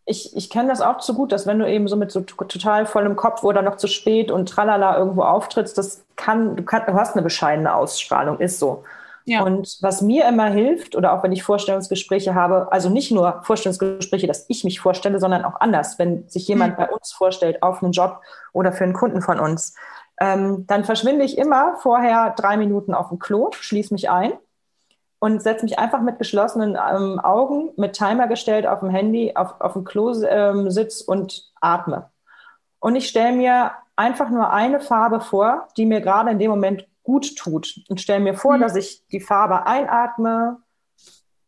[0.05, 2.87] Ich, ich kenne das auch zu gut, dass wenn du eben so mit so total
[2.87, 6.95] vollem Kopf oder noch zu spät und tralala irgendwo auftrittst, das kann, du, kann, du
[6.95, 8.85] hast eine bescheidene Ausstrahlung, ist so.
[9.29, 9.43] Ja.
[9.43, 14.29] Und was mir immer hilft, oder auch wenn ich Vorstellungsgespräche habe, also nicht nur Vorstellungsgespräche,
[14.29, 16.83] dass ich mich vorstelle, sondern auch anders, wenn sich jemand mhm.
[16.83, 18.21] bei uns vorstellt auf einen Job
[18.53, 19.75] oder für einen Kunden von uns,
[20.21, 24.33] ähm, dann verschwinde ich immer vorher drei Minuten auf dem Klo, schließe mich ein
[25.19, 29.61] und setze mich einfach mit geschlossenen ähm, Augen, mit Timer gestellt auf dem Handy, auf,
[29.61, 32.11] auf dem Klo ähm, sitz und atme.
[32.79, 36.87] Und ich stelle mir einfach nur eine Farbe vor, die mir gerade in dem Moment
[37.07, 37.81] gut tut.
[37.89, 38.61] Und stelle mir vor, mhm.
[38.61, 40.59] dass ich die Farbe einatme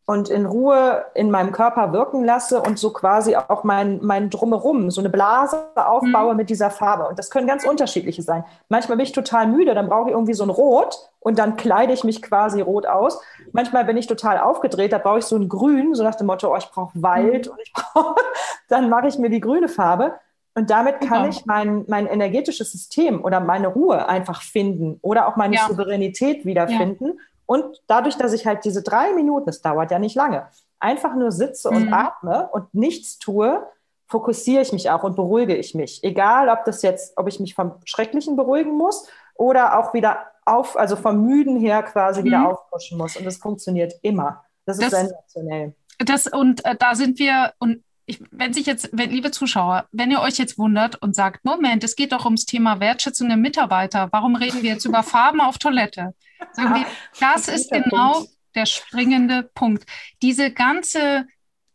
[0.09, 4.89] und in Ruhe in meinem Körper wirken lasse und so quasi auch mein, mein Drumherum,
[4.89, 6.37] so eine Blase aufbaue mhm.
[6.37, 7.07] mit dieser Farbe.
[7.07, 8.43] Und das können ganz unterschiedliche sein.
[8.69, 11.93] Manchmal bin ich total müde, dann brauche ich irgendwie so ein Rot und dann kleide
[11.93, 13.21] ich mich quasi rot aus.
[13.51, 16.51] Manchmal bin ich total aufgedreht, da brauche ich so ein Grün, so nach dem Motto,
[16.51, 17.51] oh, ich brauche Wald mhm.
[17.51, 18.15] und ich brauche,
[18.67, 20.15] dann mache ich mir die grüne Farbe.
[20.59, 21.29] Und damit kann ja.
[21.29, 25.65] ich mein, mein energetisches System oder meine Ruhe einfach finden oder auch meine ja.
[25.69, 27.05] Souveränität wiederfinden.
[27.05, 27.13] Ja.
[27.45, 30.47] Und dadurch, dass ich halt diese drei Minuten, es dauert ja nicht lange,
[30.77, 31.77] einfach nur sitze mhm.
[31.77, 33.65] und atme und nichts tue,
[34.07, 36.03] fokussiere ich mich auch und beruhige ich mich.
[36.03, 40.77] Egal, ob das jetzt, ob ich mich vom Schrecklichen beruhigen muss oder auch wieder auf,
[40.77, 42.25] also vom Müden her quasi mhm.
[42.25, 43.15] wieder aufpushen muss.
[43.15, 44.43] Und das funktioniert immer.
[44.65, 45.73] Das ist das, sensationell.
[45.99, 50.09] Das, und äh, da sind wir, und ich, wenn sich jetzt, wenn, liebe Zuschauer, wenn
[50.09, 54.09] ihr euch jetzt wundert und sagt, Moment, es geht doch ums Thema Wertschätzung der Mitarbeiter,
[54.11, 56.15] warum reden wir jetzt über Farben auf Toilette?
[56.53, 56.85] Sagen wir,
[57.19, 59.85] das ist genau der springende Punkt.
[60.23, 61.27] Diese ganze,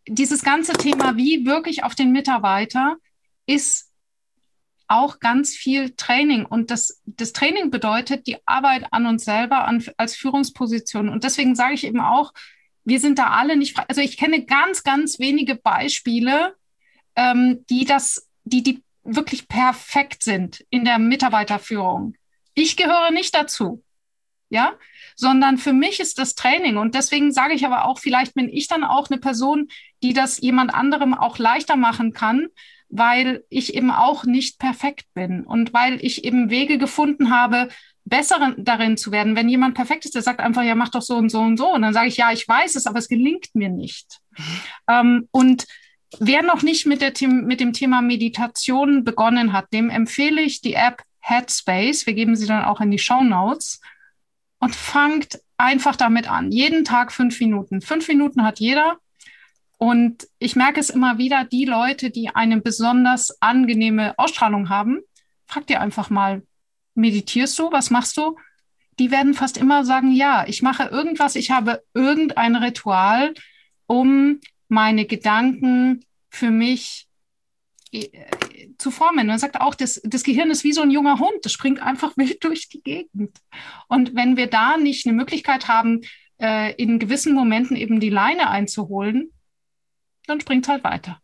[0.09, 2.97] dieses ganze Thema, wie wirklich auf den Mitarbeiter,
[3.47, 3.93] ist
[4.89, 6.45] auch ganz viel Training.
[6.45, 11.09] Und das, das Training bedeutet die Arbeit an uns selber an, als Führungsposition.
[11.09, 12.33] Und deswegen sage ich eben auch,
[12.85, 13.85] wir sind da alle nicht frei.
[13.89, 16.55] Also ich kenne ganz, ganz wenige Beispiele,
[17.17, 22.15] ähm, die das, die, die wirklich perfekt sind in der Mitarbeiterführung.
[22.55, 23.83] Ich gehöre nicht dazu.
[24.51, 24.75] Ja,
[25.17, 26.77] sondern für mich ist das Training.
[26.77, 29.69] Und deswegen sage ich aber auch, vielleicht bin ich dann auch eine Person,
[30.03, 32.49] die das jemand anderem auch leichter machen kann,
[32.89, 37.69] weil ich eben auch nicht perfekt bin und weil ich eben Wege gefunden habe,
[38.05, 39.37] besser darin zu werden.
[39.37, 41.73] Wenn jemand perfekt ist, der sagt einfach, ja, mach doch so und so und so.
[41.73, 44.21] Und dann sage ich, ja, ich weiß es, aber es gelingt mir nicht.
[44.89, 45.67] Ähm, und
[46.21, 50.75] wer noch nicht mit, der, mit dem Thema Meditation begonnen hat, dem empfehle ich die
[50.75, 52.07] App Headspace.
[52.07, 53.81] Wir geben sie dann auch in die Show Notes.
[54.59, 56.51] Und fangt einfach damit an.
[56.51, 57.81] Jeden Tag fünf Minuten.
[57.81, 58.99] Fünf Minuten hat jeder.
[59.79, 65.01] Und ich merke es immer wieder, die Leute, die eine besonders angenehme Ausstrahlung haben,
[65.47, 66.43] fragt ihr einfach mal,
[66.95, 67.71] meditierst du?
[67.73, 68.37] Was machst du?
[68.99, 73.35] Die werden fast immer sagen, ja, ich mache irgendwas, ich habe irgendein Ritual,
[73.87, 77.07] um meine Gedanken für mich
[77.93, 78.09] äh,
[78.79, 79.29] zu formen.
[79.29, 82.13] Er sagt auch, das, das Gehirn ist wie so ein junger Hund, das springt einfach
[82.17, 83.39] wild durch die Gegend.
[83.89, 86.03] Und wenn wir da nicht eine Möglichkeit haben,
[86.41, 89.31] äh, in gewissen Momenten eben die Leine einzuholen,
[90.27, 91.21] dann springt es halt weiter.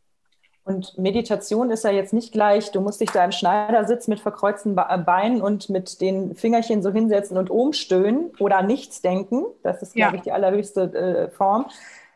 [0.64, 4.76] Und Meditation ist ja jetzt nicht gleich, du musst dich da im Schneidersitz mit verkreuzten
[4.76, 9.46] äh, Beinen und mit den Fingerchen so hinsetzen und umstöhnen oder nichts denken.
[9.62, 10.06] Das ist, ja.
[10.06, 11.66] glaube ich, die allerhöchste äh, Form.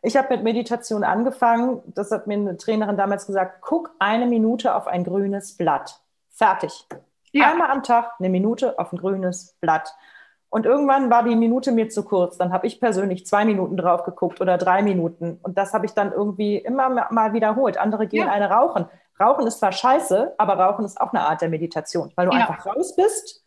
[0.03, 1.81] Ich habe mit Meditation angefangen.
[1.87, 3.63] Das hat mir eine Trainerin damals gesagt.
[3.63, 6.01] Guck eine Minute auf ein grünes Blatt.
[6.29, 6.87] Fertig.
[7.33, 7.51] Ja.
[7.51, 9.95] Einmal am Tag eine Minute auf ein grünes Blatt.
[10.55, 12.39] Und irgendwann war die Minute mir zu kurz.
[12.39, 15.41] Dann habe ich persönlich zwei Minuten drauf geguckt oder drei Minuten.
[15.43, 17.77] Und das habe ich dann irgendwie immer mal wiederholt.
[17.77, 18.33] Andere gehen ja.
[18.33, 18.87] eine rauchen.
[19.19, 22.47] Rauchen ist zwar scheiße, aber Rauchen ist auch eine Art der Meditation, weil du ja.
[22.47, 23.45] einfach raus bist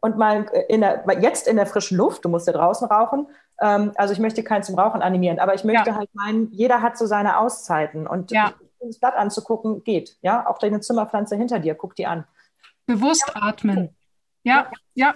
[0.00, 3.26] und mal in der, jetzt in der frischen Luft, du musst ja draußen rauchen.
[3.60, 5.96] Ähm, also ich möchte keinen zum Rauchen animieren, aber ich möchte ja.
[5.96, 8.54] halt meinen, jeder hat so seine Auszeiten und ja.
[8.80, 10.16] das Blatt anzugucken geht.
[10.22, 12.24] Ja, auch deine Zimmerpflanze hinter dir, guck die an.
[12.86, 13.95] Bewusst atmen.
[14.46, 15.14] Ja, ja.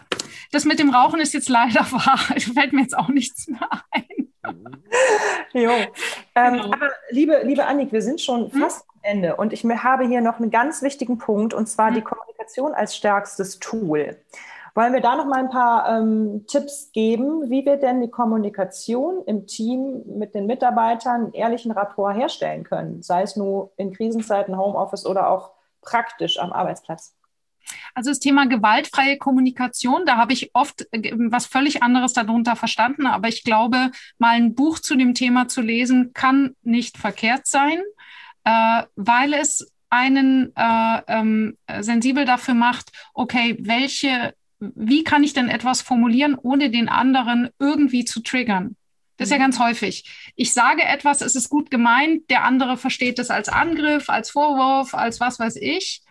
[0.51, 2.18] Das mit dem Rauchen ist jetzt leider wahr.
[2.18, 4.33] Fällt mir jetzt auch nichts mehr ein.
[5.53, 5.70] jo.
[6.37, 6.66] Ähm, genau.
[6.66, 8.61] Aber liebe, liebe Annik, wir sind schon hm?
[8.61, 11.97] fast am Ende und ich habe hier noch einen ganz wichtigen Punkt und zwar hm?
[11.97, 14.16] die Kommunikation als stärkstes Tool.
[14.76, 19.24] Wollen wir da noch mal ein paar ähm, Tipps geben, wie wir denn die Kommunikation
[19.26, 24.57] im Team mit den Mitarbeitern einen ehrlichen Rapport herstellen können, sei es nur in Krisenzeiten,
[24.57, 25.51] Homeoffice oder auch
[25.83, 27.16] praktisch am Arbeitsplatz?
[27.95, 33.07] Also das Thema gewaltfreie Kommunikation, da habe ich oft äh, was völlig anderes darunter verstanden,
[33.07, 37.81] aber ich glaube, mal ein Buch zu dem Thema zu lesen, kann nicht verkehrt sein,
[38.45, 45.49] äh, weil es einen äh, ähm, sensibel dafür macht, okay, welche wie kann ich denn
[45.49, 48.77] etwas formulieren, ohne den anderen irgendwie zu triggern?
[49.17, 49.43] Das ist ja mhm.
[49.43, 50.33] ganz häufig.
[50.37, 54.95] Ich sage etwas, es ist gut gemeint, der andere versteht es als Angriff, als Vorwurf,
[54.95, 56.03] als was weiß ich.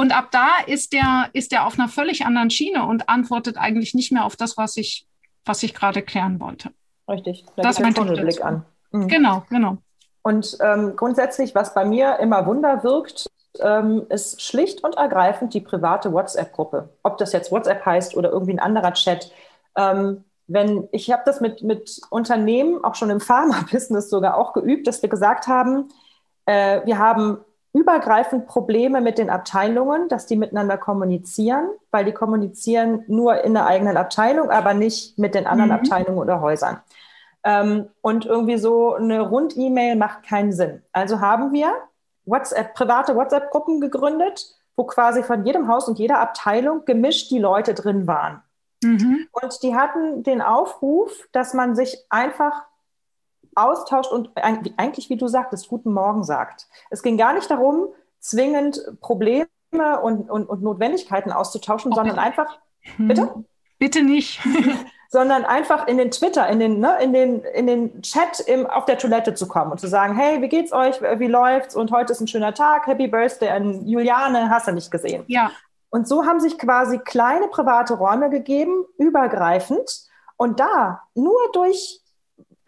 [0.00, 3.92] Und ab da ist der, ist der auf einer völlig anderen Schiene und antwortet eigentlich
[3.92, 5.06] nicht mehr auf das, was ich,
[5.44, 6.70] was ich gerade klären wollte.
[7.06, 7.44] Richtig.
[7.54, 8.64] Da das ist mein Blick an.
[8.92, 9.08] Mhm.
[9.08, 9.76] Genau, genau.
[10.22, 13.28] Und ähm, grundsätzlich, was bei mir immer Wunder wirkt,
[13.58, 16.88] ähm, ist schlicht und ergreifend die private WhatsApp-Gruppe.
[17.02, 19.30] Ob das jetzt WhatsApp heißt oder irgendwie ein anderer Chat.
[19.76, 24.86] Ähm, wenn, ich habe das mit, mit Unternehmen, auch schon im Pharma-Business sogar auch geübt,
[24.86, 25.88] dass wir gesagt haben,
[26.46, 33.04] äh, wir haben übergreifend Probleme mit den Abteilungen, dass die miteinander kommunizieren, weil die kommunizieren
[33.06, 35.76] nur in der eigenen Abteilung, aber nicht mit den anderen mhm.
[35.76, 36.80] Abteilungen oder Häusern.
[37.44, 40.82] Ähm, und irgendwie so eine Rund-E-Mail macht keinen Sinn.
[40.92, 41.72] Also haben wir
[42.26, 44.46] WhatsApp, private WhatsApp-Gruppen gegründet,
[44.76, 48.42] wo quasi von jedem Haus und jeder Abteilung gemischt die Leute drin waren.
[48.82, 49.28] Mhm.
[49.32, 52.64] Und die hatten den Aufruf, dass man sich einfach
[53.54, 56.68] austauscht und eigentlich, wie du sagtest, guten Morgen sagt.
[56.90, 57.88] Es ging gar nicht darum,
[58.18, 59.46] zwingend Probleme
[60.02, 62.00] und, und, und Notwendigkeiten auszutauschen, okay.
[62.00, 62.58] sondern einfach,
[62.98, 63.44] bitte?
[63.78, 64.40] Bitte nicht.
[65.10, 68.84] sondern einfach in den Twitter, in den, ne, in den, in den Chat im, auf
[68.84, 72.12] der Toilette zu kommen und zu sagen, hey, wie geht's euch, wie läuft's und heute
[72.12, 75.24] ist ein schöner Tag, Happy Birthday an Juliane, hast du nicht gesehen.
[75.26, 75.50] Ja.
[75.90, 81.99] Und so haben sich quasi kleine private Räume gegeben, übergreifend und da nur durch,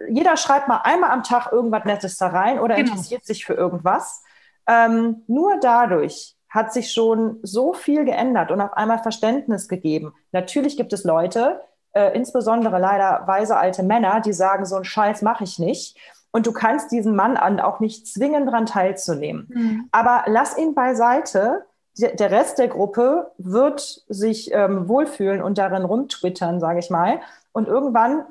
[0.08, 2.90] jeder schreibt mal einmal am Tag irgendwas Nettes da rein oder genau.
[2.90, 4.22] interessiert sich für irgendwas,
[4.66, 10.14] ähm, nur dadurch hat sich schon so viel geändert und auf einmal Verständnis gegeben.
[10.32, 15.22] Natürlich gibt es Leute, äh, insbesondere leider weise alte Männer, die sagen, so einen Scheiß
[15.22, 15.98] mache ich nicht.
[16.30, 19.48] Und du kannst diesen Mann an auch nicht zwingen, daran teilzunehmen.
[19.52, 19.88] Mhm.
[19.92, 21.66] Aber lass ihn beiseite.
[21.94, 27.20] Der Rest der Gruppe wird sich ähm, wohlfühlen und darin rumtwittern, sage ich mal.
[27.52, 28.24] Und irgendwann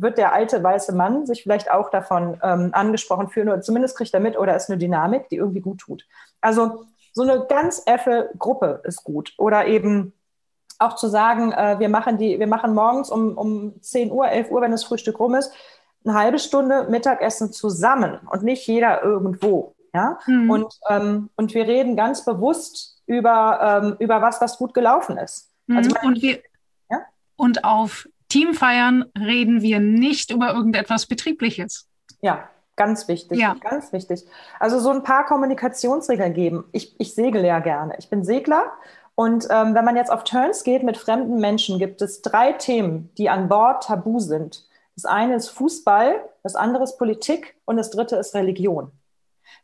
[0.00, 4.14] wird der alte weiße Mann sich vielleicht auch davon ähm, angesprochen fühlen oder zumindest kriegt
[4.14, 6.06] er mit oder ist eine Dynamik, die irgendwie gut tut.
[6.40, 9.34] Also so eine ganz effe Gruppe ist gut.
[9.38, 10.12] Oder eben
[10.78, 14.50] auch zu sagen, äh, wir, machen die, wir machen morgens um, um 10 Uhr, 11
[14.50, 15.52] Uhr, wenn das Frühstück rum ist,
[16.04, 19.74] eine halbe Stunde Mittagessen zusammen und nicht jeder irgendwo.
[19.92, 20.18] Ja?
[20.26, 20.50] Mhm.
[20.50, 25.50] Und, ähm, und wir reden ganz bewusst über, ähm, über was, was gut gelaufen ist.
[25.66, 25.76] Mhm.
[25.76, 26.38] Also und, wir,
[26.90, 27.00] ja?
[27.36, 31.88] und auf Teamfeiern reden wir nicht über irgendetwas Betriebliches.
[32.20, 32.48] Ja,
[32.78, 33.56] Ganz wichtig, ja.
[33.60, 34.24] ganz wichtig.
[34.60, 36.62] Also so ein paar Kommunikationsregeln geben.
[36.70, 37.96] Ich, ich segel ja gerne.
[37.98, 38.72] Ich bin Segler
[39.16, 43.10] und ähm, wenn man jetzt auf Turns geht mit fremden Menschen, gibt es drei Themen,
[43.18, 44.64] die an Bord tabu sind.
[44.94, 48.92] Das eine ist Fußball, das andere ist Politik und das dritte ist Religion.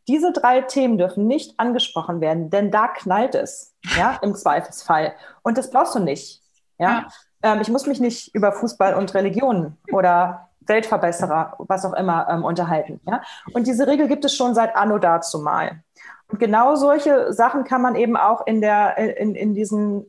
[0.09, 5.15] Diese drei Themen dürfen nicht angesprochen werden, denn da knallt es, ja, im Zweifelsfall.
[5.45, 6.43] Und das brauchst du nicht.
[6.79, 7.09] Ja, ja.
[7.45, 12.43] Ähm, ich muss mich nicht über Fußball und Religion oder Weltverbesserer, was auch immer, ähm,
[12.43, 13.01] unterhalten.
[13.07, 13.23] Ja?
[13.53, 15.83] Und diese Regel gibt es schon seit Anno dazu mal.
[16.29, 20.07] Und genau solche Sachen kann man eben auch in, der, in, in diesen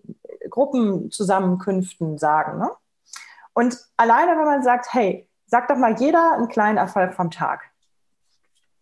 [0.50, 2.58] Gruppenzusammenkünften sagen.
[2.58, 2.72] Ne?
[3.54, 7.70] Und alleine, wenn man sagt, hey, sag doch mal jeder einen kleinen Erfolg vom Tag.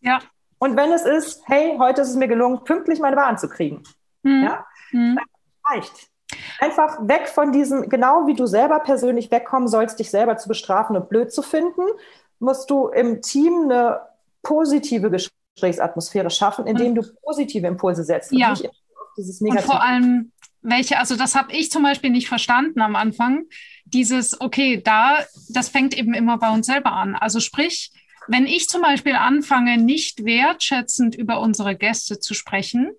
[0.01, 0.19] Ja.
[0.59, 3.81] Und wenn es ist, hey, heute ist es mir gelungen, pünktlich meine Waren zu kriegen.
[4.21, 4.43] Mhm.
[4.43, 5.19] Ja, mhm.
[5.65, 6.12] reicht.
[6.59, 10.95] Einfach weg von diesem, genau wie du selber persönlich wegkommen sollst, dich selber zu bestrafen
[10.95, 11.81] und blöd zu finden,
[12.39, 14.01] musst du im Team eine
[14.41, 18.31] positive Gesprächsatmosphäre schaffen, indem du positive Impulse setzt.
[18.31, 18.51] Ja.
[18.51, 18.69] Und,
[19.17, 20.31] dieses und vor allem,
[20.61, 23.45] welche, also das habe ich zum Beispiel nicht verstanden am Anfang,
[23.85, 25.19] dieses, okay, da,
[25.49, 27.15] das fängt eben immer bei uns selber an.
[27.15, 27.91] Also sprich,
[28.27, 32.91] wenn ich zum Beispiel anfange, nicht wertschätzend über unsere Gäste zu sprechen,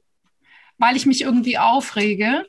[0.78, 2.46] weil ich mich irgendwie aufrege,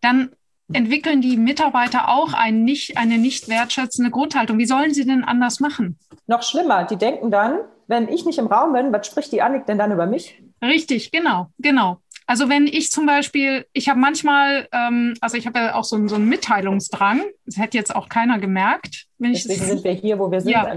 [0.00, 0.30] dann
[0.72, 4.58] entwickeln die Mitarbeiter auch ein nicht, eine nicht wertschätzende Grundhaltung.
[4.58, 5.98] Wie sollen sie denn anders machen?
[6.26, 9.66] Noch schlimmer, die denken dann, wenn ich nicht im Raum bin, was spricht die Annik
[9.66, 10.42] denn dann über mich?
[10.62, 11.98] Richtig, genau, genau.
[12.26, 16.06] Also wenn ich zum Beispiel, ich habe manchmal, ähm, also ich habe ja auch so,
[16.08, 19.06] so einen Mitteilungsdrang, das hätte jetzt auch keiner gemerkt.
[19.16, 20.74] Wenn Deswegen ich, sind wir hier, wo wir sind, ja.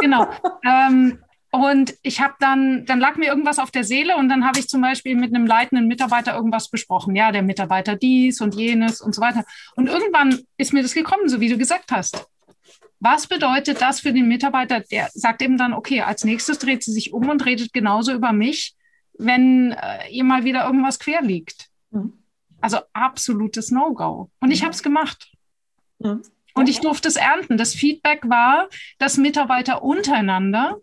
[0.00, 0.26] Genau.
[0.66, 1.18] Ähm,
[1.54, 4.66] und ich habe dann, dann lag mir irgendwas auf der Seele und dann habe ich
[4.66, 7.14] zum Beispiel mit einem leitenden Mitarbeiter irgendwas besprochen.
[7.14, 9.44] Ja, der Mitarbeiter dies und jenes und so weiter.
[9.76, 12.26] Und irgendwann ist mir das gekommen, so wie du gesagt hast.
[12.98, 14.80] Was bedeutet das für den Mitarbeiter?
[14.80, 18.32] Der sagt eben dann, okay, als nächstes dreht sie sich um und redet genauso über
[18.32, 18.74] mich,
[19.16, 21.68] wenn äh, ihr mal wieder irgendwas quer liegt.
[21.92, 22.14] Mhm.
[22.60, 24.28] Also absolutes No-Go.
[24.40, 24.64] Und ich mhm.
[24.64, 25.30] habe es gemacht.
[26.00, 26.22] Mhm.
[26.54, 27.58] Und ich durfte es ernten.
[27.58, 30.80] Das Feedback war, dass Mitarbeiter untereinander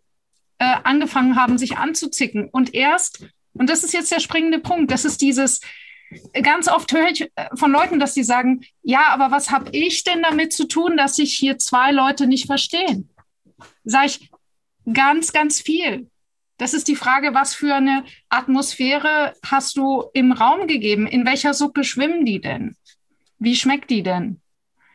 [0.62, 2.48] äh, angefangen haben, sich anzuzicken.
[2.48, 5.60] Und erst, und das ist jetzt der springende Punkt, das ist dieses,
[6.40, 10.04] ganz oft höre ich äh, von Leuten, dass sie sagen, ja, aber was habe ich
[10.04, 13.10] denn damit zu tun, dass sich hier zwei Leute nicht verstehen?
[13.84, 14.30] Sag ich,
[14.94, 16.12] ganz, ganz viel.
[16.58, 21.08] Das ist die Frage, was für eine Atmosphäre hast du im Raum gegeben?
[21.08, 22.76] In welcher Suppe schwimmen die denn?
[23.40, 24.42] Wie schmeckt die denn?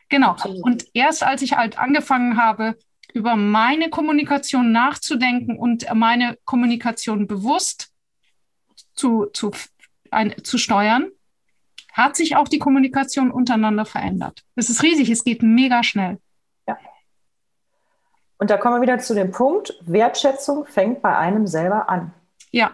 [0.07, 0.37] Genau.
[0.61, 2.77] Und erst als ich halt angefangen habe,
[3.17, 7.89] über meine Kommunikation nachzudenken und meine Kommunikation bewusst
[8.93, 9.51] zu, zu,
[10.11, 11.09] ein, zu steuern,
[11.93, 14.43] hat sich auch die Kommunikation untereinander verändert.
[14.55, 16.19] Es ist riesig, es geht mega schnell.
[16.67, 16.77] Ja.
[18.37, 22.13] Und da kommen wir wieder zu dem Punkt, Wertschätzung fängt bei einem selber an.
[22.51, 22.71] Ja.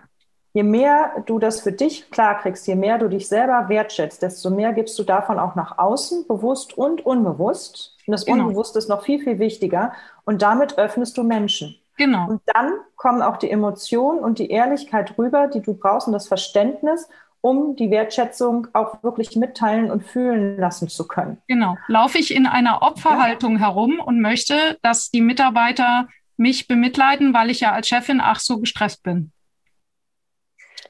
[0.52, 4.50] Je mehr du das für dich klar kriegst, je mehr du dich selber wertschätzt, desto
[4.50, 7.93] mehr gibst du davon auch nach außen, bewusst und unbewusst.
[8.06, 8.46] Und das genau.
[8.46, 9.94] Unbewusste ist noch viel, viel wichtiger.
[10.26, 11.76] Und damit öffnest du Menschen.
[11.98, 12.28] Genau.
[12.28, 16.28] Und dann kommen auch die Emotionen und die Ehrlichkeit rüber, die du brauchst und das
[16.28, 17.08] Verständnis,
[17.42, 21.42] um die Wertschätzung auch wirklich mitteilen und fühlen lassen zu können.
[21.48, 21.78] Genau.
[21.88, 23.60] Laufe ich in einer Opferhaltung ja.
[23.60, 28.60] herum und möchte, dass die Mitarbeiter mich bemitleiden, weil ich ja als Chefin ach so
[28.60, 29.32] gestresst bin.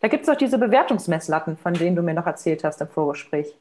[0.02, 3.58] Da gibt es auch diese Bewertungsmesslatten, von denen du mir noch erzählt hast im Vorgespräch.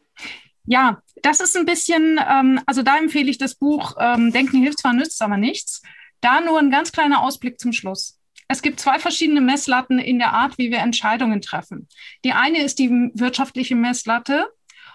[0.64, 4.80] Ja, das ist ein bisschen, ähm, also da empfehle ich das Buch ähm, Denken hilft
[4.80, 5.82] zwar, nützt aber nichts.
[6.20, 8.18] Da nur ein ganz kleiner Ausblick zum Schluss.
[8.48, 11.88] Es gibt zwei verschiedene Messlatten in der Art, wie wir Entscheidungen treffen.
[12.24, 14.46] Die eine ist die wirtschaftliche Messlatte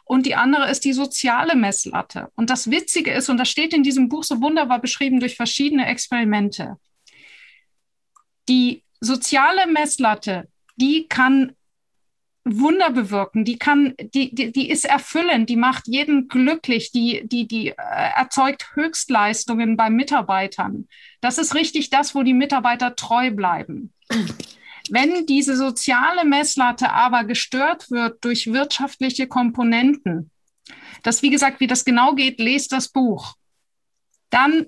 [0.05, 2.29] und die andere ist die soziale Messlatte.
[2.35, 5.87] Und das Witzige ist, und das steht in diesem Buch so wunderbar beschrieben durch verschiedene
[5.87, 6.77] Experimente,
[8.47, 10.47] die soziale Messlatte
[10.77, 11.55] die kann
[12.49, 17.47] Wunder bewirken, die kann, die, die, die ist erfüllend, die macht jeden glücklich, die, die,
[17.47, 20.87] die äh, erzeugt Höchstleistungen bei Mitarbeitern.
[21.21, 23.93] Das ist richtig das, wo die Mitarbeiter treu bleiben.
[24.89, 30.31] Wenn diese soziale Messlatte aber gestört wird durch wirtschaftliche Komponenten,
[31.03, 33.35] das wie gesagt, wie das genau geht, lest das Buch,
[34.29, 34.67] dann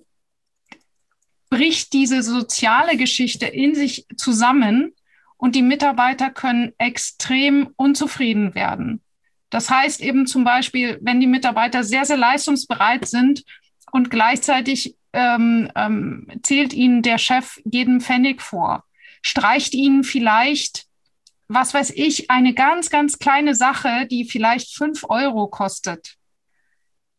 [1.49, 4.93] bricht diese soziale Geschichte in sich zusammen
[5.39, 9.01] und die Mitarbeiter können extrem unzufrieden werden.
[9.49, 13.43] Das heißt eben zum Beispiel, wenn die Mitarbeiter sehr, sehr leistungsbereit sind
[13.91, 18.83] und gleichzeitig ähm, ähm, zählt ihnen der Chef jeden Pfennig vor,
[19.21, 20.85] streicht ihnen vielleicht,
[21.47, 26.15] was weiß ich, eine ganz, ganz kleine Sache, die vielleicht fünf Euro kostet.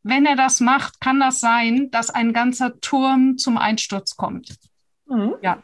[0.02, 4.56] Wenn er das macht, kann das sein, dass ein ganzer Turm zum Einsturz kommt.
[5.06, 5.34] Mhm.
[5.42, 5.54] Ja.
[5.54, 5.62] Ja,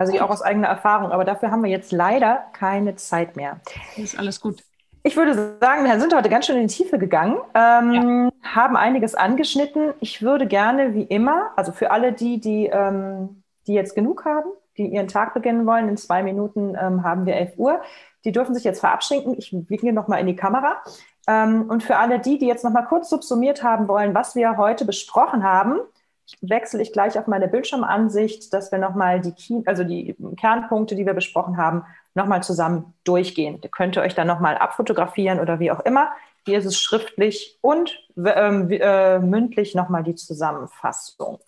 [0.00, 3.60] also ich auch aus eigener Erfahrung, aber dafür haben wir jetzt leider keine Zeit mehr.
[3.98, 4.64] Ist alles gut.
[5.02, 8.54] Ich würde sagen, wir sind heute ganz schön in die Tiefe gegangen, ähm, ja.
[8.54, 9.92] haben einiges angeschnitten.
[10.00, 14.50] Ich würde gerne, wie immer, also für alle die, die, ähm, die jetzt genug haben,
[14.78, 17.82] die ihren Tag beginnen wollen, in zwei Minuten ähm, haben wir 11 Uhr,
[18.24, 19.34] die dürfen sich jetzt verabschieden.
[19.36, 20.82] Ich winke nochmal in die Kamera.
[21.28, 24.86] Ähm, und für alle die, die jetzt nochmal kurz subsumiert haben wollen, was wir heute
[24.86, 25.78] besprochen haben,
[26.40, 31.06] wechsle ich gleich auf meine Bildschirmansicht, dass wir nochmal die, Key, also die Kernpunkte, die
[31.06, 33.60] wir besprochen haben, nochmal zusammen durchgehen.
[33.62, 36.10] Ihr könnt euch dann nochmal abfotografieren oder wie auch immer.
[36.46, 41.40] Hier ist es schriftlich und ähm, äh, mündlich nochmal die Zusammenfassung.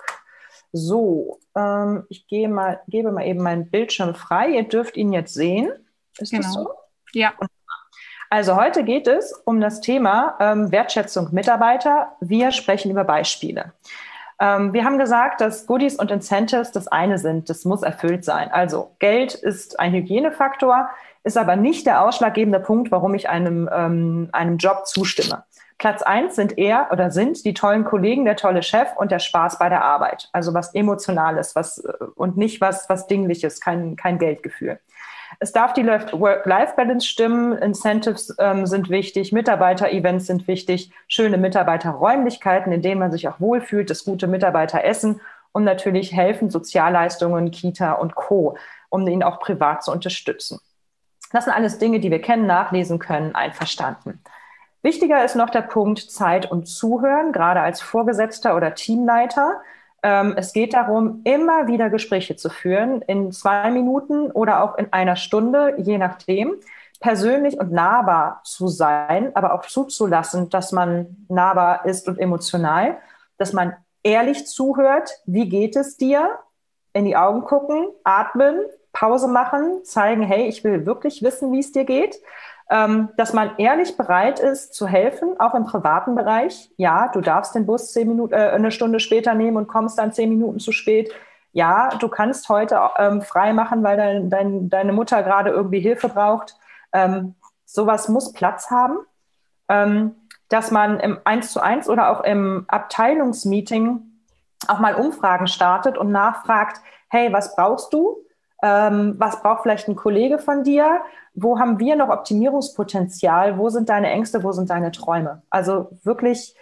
[0.73, 4.51] So, ähm, ich gehe mal, gebe mal eben meinen Bildschirm frei.
[4.51, 5.71] Ihr dürft ihn jetzt sehen.
[6.19, 6.43] Ist genau.
[6.43, 6.71] das so?
[7.13, 7.33] Ja.
[8.31, 12.17] Also heute geht es um das Thema ähm, Wertschätzung Mitarbeiter.
[12.21, 13.75] Wir sprechen über Beispiele.
[14.43, 17.49] Ähm, wir haben gesagt, dass Goodies und Incentives das eine sind.
[17.49, 18.51] Das muss erfüllt sein.
[18.51, 20.91] Also Geld ist ein Hygienefaktor,
[21.23, 25.45] ist aber nicht der ausschlaggebende Punkt, warum ich einem, ähm, einem Job zustimme.
[25.79, 29.61] Platz eins sind eher oder sind die tollen Kollegen, der tolle Chef und der Spaß
[29.61, 30.29] bei der Arbeit.
[30.33, 34.81] Also was Emotionales was, äh, und nicht was, was Dingliches, kein, kein Geldgefühl.
[35.43, 42.81] Es darf die Work-Life-Balance stimmen, Incentives ähm, sind wichtig, Mitarbeiter-Events sind wichtig, schöne Mitarbeiterräumlichkeiten, in
[42.81, 45.21] denen man sich auch wohlfühlt, das gute Mitarbeiteressen
[45.51, 48.57] und natürlich helfen Sozialleistungen, Kita und Co.,
[48.89, 50.61] um ihn auch privat zu unterstützen.
[51.33, 54.23] Das sind alles Dinge, die wir kennen, nachlesen können, einverstanden.
[54.83, 59.61] Wichtiger ist noch der Punkt Zeit und Zuhören, gerade als Vorgesetzter oder Teamleiter.
[60.03, 64.93] Ähm, es geht darum, immer wieder Gespräche zu führen, in zwei Minuten oder auch in
[64.93, 66.55] einer Stunde, je nachdem,
[67.01, 72.99] persönlich und nahbar zu sein, aber auch zuzulassen, dass man nahbar ist und emotional,
[73.39, 76.39] dass man ehrlich zuhört, wie geht es dir,
[76.93, 78.61] in die Augen gucken, atmen,
[78.93, 82.21] Pause machen, zeigen, hey, ich will wirklich wissen, wie es dir geht
[83.17, 86.71] dass man ehrlich bereit ist zu helfen, auch im privaten Bereich.
[86.77, 90.13] Ja, du darfst den Bus zehn Minuten, äh, eine Stunde später nehmen und kommst dann
[90.13, 91.13] zehn Minuten zu spät.
[91.53, 96.09] Ja, du kannst heute ähm, frei machen, weil dein, dein, deine Mutter gerade irgendwie Hilfe
[96.09, 96.57] braucht.
[96.93, 97.35] Ähm,
[97.67, 98.99] sowas muss Platz haben.
[99.69, 100.15] Ähm,
[100.49, 104.03] dass man im 1 zu 1 oder auch im Abteilungsmeeting
[104.69, 108.19] auch mal Umfragen startet und nachfragt, hey, was brauchst du?
[108.63, 111.01] Ähm, was braucht vielleicht ein Kollege von dir?
[111.35, 113.59] Wo haben wir noch Optimierungspotenzial?
[113.59, 114.43] Wo sind deine Ängste?
[114.43, 115.43] Wo sind deine Träume?
[115.51, 116.55] Also wirklich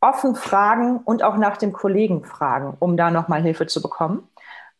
[0.00, 4.28] offen fragen und auch nach dem Kollegen fragen, um da nochmal Hilfe zu bekommen.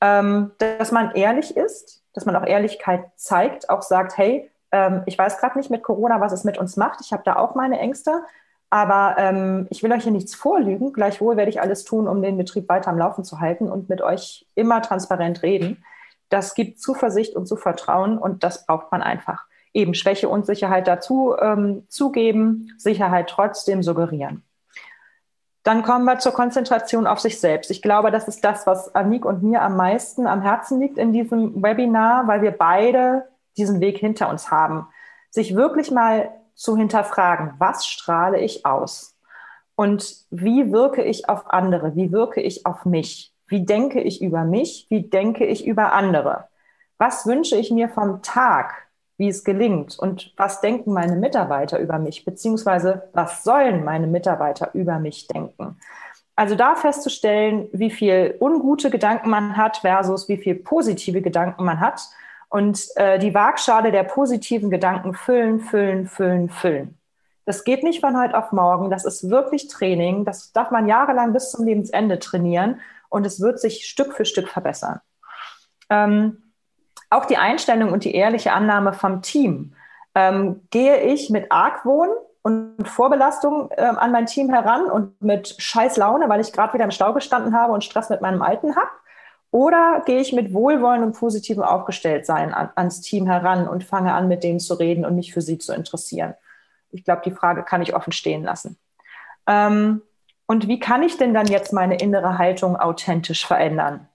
[0.00, 5.16] Ähm, dass man ehrlich ist, dass man auch Ehrlichkeit zeigt, auch sagt, hey, ähm, ich
[5.16, 7.00] weiß gerade nicht mit Corona, was es mit uns macht.
[7.00, 8.22] Ich habe da auch meine Ängste.
[8.70, 10.92] Aber ähm, ich will euch hier nichts vorlügen.
[10.92, 14.02] Gleichwohl werde ich alles tun, um den Betrieb weiter am Laufen zu halten und mit
[14.02, 15.84] euch immer transparent reden
[16.28, 19.44] das gibt Zuversicht und Zuvertrauen und das braucht man einfach.
[19.72, 24.42] Eben Schwäche und Sicherheit dazu ähm, zugeben, Sicherheit trotzdem suggerieren.
[25.64, 27.70] Dann kommen wir zur Konzentration auf sich selbst.
[27.70, 31.12] Ich glaube, das ist das, was Anik und mir am meisten am Herzen liegt in
[31.12, 34.86] diesem Webinar, weil wir beide diesen Weg hinter uns haben.
[35.30, 39.16] Sich wirklich mal zu hinterfragen, was strahle ich aus?
[39.74, 41.96] Und wie wirke ich auf andere?
[41.96, 43.33] Wie wirke ich auf mich?
[43.46, 44.86] Wie denke ich über mich?
[44.88, 46.48] Wie denke ich über andere?
[46.98, 48.74] Was wünsche ich mir vom Tag,
[49.16, 49.98] wie es gelingt?
[49.98, 52.24] Und was denken meine Mitarbeiter über mich?
[52.24, 55.78] Beziehungsweise was sollen meine Mitarbeiter über mich denken?
[56.36, 61.78] Also da festzustellen, wie viel ungute Gedanken man hat versus wie viel positive Gedanken man
[61.78, 62.00] hat
[62.48, 66.98] und äh, die Waagschale der positiven Gedanken füllen, füllen, füllen, füllen.
[67.44, 68.90] Das geht nicht von heute auf morgen.
[68.90, 70.24] Das ist wirklich Training.
[70.24, 72.80] Das darf man jahrelang bis zum Lebensende trainieren
[73.14, 75.00] und es wird sich Stück für Stück verbessern.
[75.88, 76.52] Ähm,
[77.10, 79.74] auch die Einstellung und die ehrliche Annahme vom Team.
[80.16, 82.08] Ähm, gehe ich mit Argwohn
[82.42, 86.84] und Vorbelastung ähm, an mein Team heran und mit scheiß Laune, weil ich gerade wieder
[86.84, 88.90] im Stau gestanden habe und Stress mit meinem Alten habe?
[89.52, 94.26] Oder gehe ich mit Wohlwollen und positivem Aufgestelltsein an, ans Team heran und fange an,
[94.26, 96.34] mit denen zu reden und mich für sie zu interessieren?
[96.90, 98.76] Ich glaube, die Frage kann ich offen stehen lassen.
[99.46, 100.02] Ähm,
[100.46, 104.08] und wie kann ich denn dann jetzt meine innere Haltung authentisch verändern?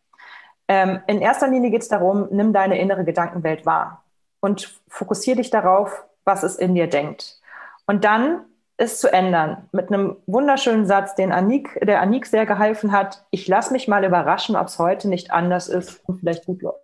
[0.68, 4.04] Ähm, in erster Linie geht es darum, nimm deine innere Gedankenwelt wahr
[4.40, 7.42] und fokussiere dich darauf, was es in dir denkt.
[7.88, 8.46] Und dann
[8.78, 13.26] es zu ändern mit einem wunderschönen Satz, den Anik, der Anik sehr geholfen hat.
[13.30, 16.80] Ich lasse mich mal überraschen, ob es heute nicht anders ist und vielleicht gut läuft.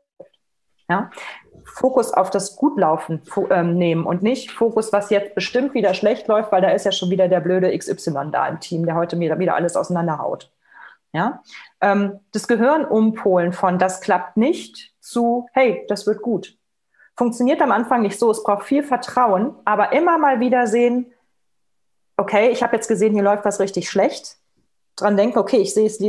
[0.90, 1.10] Ja?
[1.66, 6.52] Fokus auf das Gutlaufen ähm, nehmen und nicht Fokus, was jetzt bestimmt wieder schlecht läuft,
[6.52, 9.40] weil da ist ja schon wieder der blöde XY da im Team, der heute wieder,
[9.40, 10.52] wieder alles auseinanderhaut.
[11.12, 11.42] Ja?
[11.82, 16.58] Ähm, das Gehirn umpolen von das klappt nicht zu hey, das wird gut.
[17.18, 18.30] Funktioniert am Anfang nicht so.
[18.30, 21.14] Es braucht viel Vertrauen, aber immer mal wieder sehen,
[22.18, 24.38] okay, ich habe jetzt gesehen, hier läuft was richtig schlecht.
[24.96, 26.00] Dran denken, okay, ich sehe es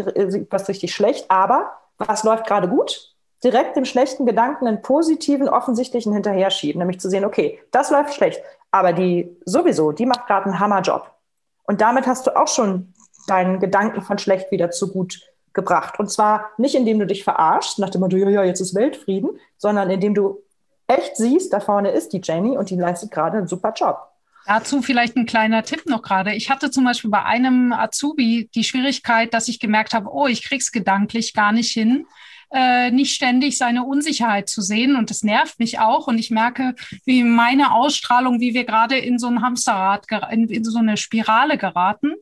[0.50, 3.15] was richtig schlecht, aber was läuft gerade gut?
[3.46, 8.12] Direkt dem schlechten Gedanken einen positiven, offensichtlichen hinterher schieben, nämlich zu sehen, okay, das läuft
[8.12, 8.42] schlecht,
[8.72, 11.12] aber die sowieso, die macht gerade einen Hammerjob.
[11.62, 12.92] Und damit hast du auch schon
[13.28, 15.20] deinen Gedanken von schlecht wieder zu gut
[15.52, 16.00] gebracht.
[16.00, 19.30] Und zwar nicht, indem du dich verarschst, nach dem Motto, ja, ja, jetzt ist Weltfrieden,
[19.58, 20.42] sondern indem du
[20.88, 24.08] echt siehst, da vorne ist die Jenny und die leistet gerade einen super Job.
[24.46, 26.34] Dazu vielleicht ein kleiner Tipp noch gerade.
[26.34, 30.44] Ich hatte zum Beispiel bei einem Azubi die Schwierigkeit, dass ich gemerkt habe, oh, ich
[30.44, 32.06] krieg's gedanklich gar nicht hin,
[32.52, 34.96] äh, nicht ständig seine Unsicherheit zu sehen.
[34.96, 36.06] Und das nervt mich auch.
[36.06, 36.74] Und ich merke,
[37.04, 41.58] wie meine Ausstrahlung, wie wir gerade in so ein Hamsterrad, in, in so eine Spirale
[41.58, 42.14] geraten.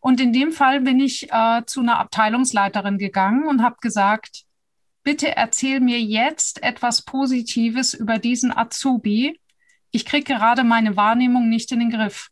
[0.00, 4.44] Und in dem Fall bin ich äh, zu einer Abteilungsleiterin gegangen und habe gesagt,
[5.04, 9.38] bitte erzähl mir jetzt etwas Positives über diesen Azubi.
[9.90, 12.28] Ich kriege gerade meine Wahrnehmung nicht in den Griff.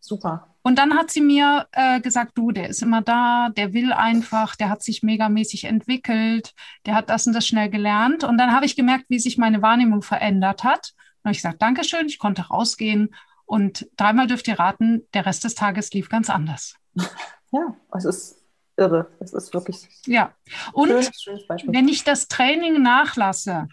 [0.00, 0.47] Super.
[0.62, 4.56] Und dann hat sie mir äh, gesagt, du, der ist immer da, der will einfach,
[4.56, 6.52] der hat sich megamäßig entwickelt,
[6.86, 8.24] der hat das und das schnell gelernt.
[8.24, 10.92] Und dann habe ich gemerkt, wie sich meine Wahrnehmung verändert hat.
[11.18, 13.14] Und habe ich gesagt, Dankeschön, ich konnte rausgehen.
[13.46, 16.74] Und dreimal dürft ihr raten, der Rest des Tages lief ganz anders.
[17.50, 18.44] Ja, es ist
[18.76, 19.10] irre.
[19.20, 19.88] Es ist wirklich.
[20.04, 20.34] Ja,
[20.74, 23.68] und schönes wenn ich das Training nachlasse,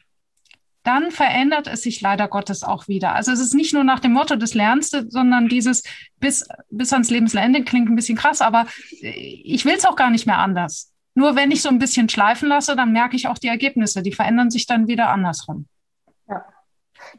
[0.85, 3.15] dann verändert es sich leider Gottes auch wieder.
[3.15, 5.83] Also es ist nicht nur nach dem Motto des Lernst, sondern dieses
[6.19, 8.67] bis, bis ans Lebensende klingt ein bisschen krass, aber
[9.01, 10.93] ich will es auch gar nicht mehr anders.
[11.15, 14.03] Nur wenn ich so ein bisschen schleifen lasse, dann merke ich auch die Ergebnisse.
[14.03, 15.65] Die verändern sich dann wieder andersrum.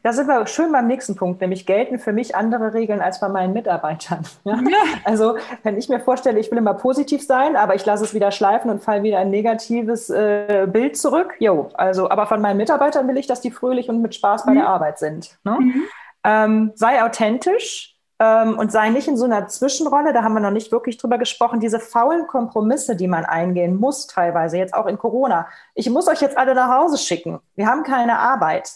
[0.03, 3.29] Da sind wir schön beim nächsten Punkt, nämlich gelten für mich andere Regeln als bei
[3.29, 4.23] meinen Mitarbeitern.
[4.43, 4.55] Ja?
[4.55, 4.77] Ja.
[5.03, 8.31] Also wenn ich mir vorstelle, ich will immer positiv sein, aber ich lasse es wieder
[8.31, 11.33] schleifen und falle wieder ein negatives äh, Bild zurück.
[11.39, 14.51] Jo, also aber von meinen Mitarbeitern will ich, dass die fröhlich und mit Spaß bei
[14.51, 14.55] mhm.
[14.55, 15.37] der Arbeit sind.
[15.43, 15.57] Ne?
[15.59, 15.83] Mhm.
[16.23, 17.97] Ähm, sei authentisch.
[18.19, 21.19] Ähm, und sei nicht in so einer Zwischenrolle, da haben wir noch nicht wirklich drüber
[21.19, 25.47] gesprochen, diese faulen Kompromisse, die man eingehen muss teilweise, jetzt auch in Corona.
[25.75, 27.39] Ich muss euch jetzt alle nach Hause schicken.
[27.55, 28.71] Wir haben keine Arbeit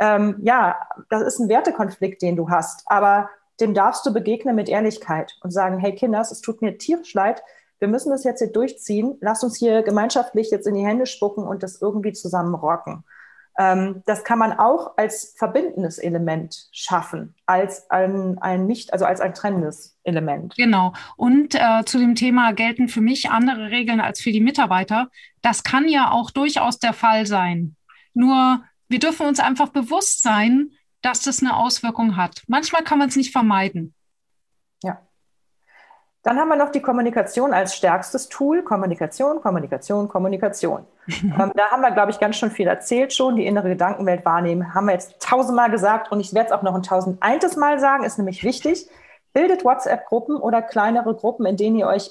[0.00, 0.76] ähm, ja,
[1.10, 3.30] das ist ein Wertekonflikt, den du hast, aber
[3.60, 7.42] dem darfst du begegnen mit Ehrlichkeit und sagen, hey Kinders, es tut mir tierisch leid,
[7.78, 11.44] wir müssen das jetzt hier durchziehen, lass uns hier gemeinschaftlich jetzt in die Hände spucken
[11.44, 13.04] und das irgendwie zusammen rocken.
[13.58, 19.20] Ähm, das kann man auch als verbindendes Element schaffen, als ein, ein nicht, also als
[19.20, 20.54] ein trennendes Element.
[20.56, 20.92] Genau.
[21.16, 25.08] Und äh, zu dem Thema gelten für mich andere Regeln als für die Mitarbeiter.
[25.42, 27.76] Das kann ja auch durchaus der Fall sein.
[28.14, 32.42] Nur wir dürfen uns einfach bewusst sein, dass das eine Auswirkung hat.
[32.48, 33.94] Manchmal kann man es nicht vermeiden.
[34.82, 35.00] Ja.
[36.22, 38.62] Dann haben wir noch die Kommunikation als stärkstes Tool.
[38.62, 40.84] Kommunikation, Kommunikation, Kommunikation.
[41.06, 43.36] ähm, da haben wir, glaube ich, ganz schön viel erzählt schon.
[43.36, 46.74] Die innere Gedankenwelt wahrnehmen, haben wir jetzt tausendmal gesagt und ich werde es auch noch
[46.74, 48.88] ein tausendeintes Mal sagen, ist nämlich wichtig.
[49.32, 52.10] Bildet WhatsApp-Gruppen oder kleinere Gruppen, in denen ihr euch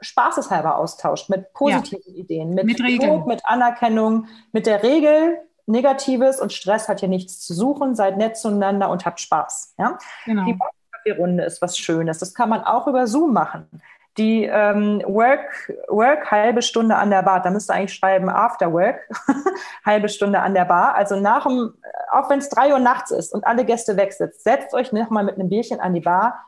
[0.00, 2.20] spaßeshalber austauscht, mit positiven ja.
[2.20, 7.40] Ideen, mit, mit Regeln, mit Anerkennung, mit der Regel, Negatives und Stress hat hier nichts
[7.40, 7.94] zu suchen.
[7.94, 9.74] Seid nett zueinander und habt Spaß.
[9.78, 9.98] Ja?
[10.24, 10.44] Genau.
[10.44, 10.58] Die
[10.92, 12.18] Kaffeerunde ist was Schönes.
[12.18, 13.68] Das kann man auch über Zoom machen.
[14.16, 18.72] Die ähm, Work, Work halbe Stunde an der Bar, da müsst ihr eigentlich schreiben After
[18.72, 19.06] Work,
[19.84, 20.94] halbe Stunde an der Bar.
[20.94, 21.74] Also nach dem,
[22.10, 25.34] auch wenn es drei Uhr nachts ist und alle Gäste wegsitzt, setzt euch nochmal mit
[25.34, 26.46] einem Bierchen an die Bar,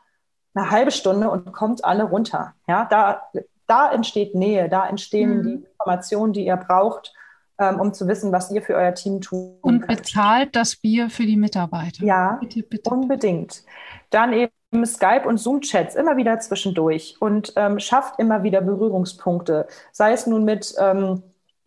[0.55, 2.53] eine halbe Stunde und kommt alle runter.
[2.67, 3.29] Ja, da,
[3.67, 5.43] da entsteht Nähe, da entstehen mhm.
[5.43, 7.13] die Informationen, die ihr braucht,
[7.59, 9.61] um zu wissen, was ihr für euer Team tut.
[9.61, 12.03] Und bezahlt das Bier für die Mitarbeiter.
[12.03, 12.89] Ja, bitte, bitte.
[12.89, 13.63] unbedingt.
[14.09, 20.13] Dann eben Skype und Zoom-Chats immer wieder zwischendurch und ähm, schafft immer wieder Berührungspunkte, sei
[20.13, 21.23] es nun mit ähm,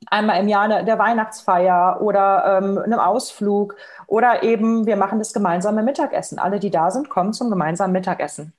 [0.07, 3.77] einmal im Jahr der Weihnachtsfeier oder ähm, einem Ausflug
[4.07, 6.39] oder eben wir machen das gemeinsame Mittagessen.
[6.39, 8.53] Alle, die da sind, kommen zum gemeinsamen Mittagessen.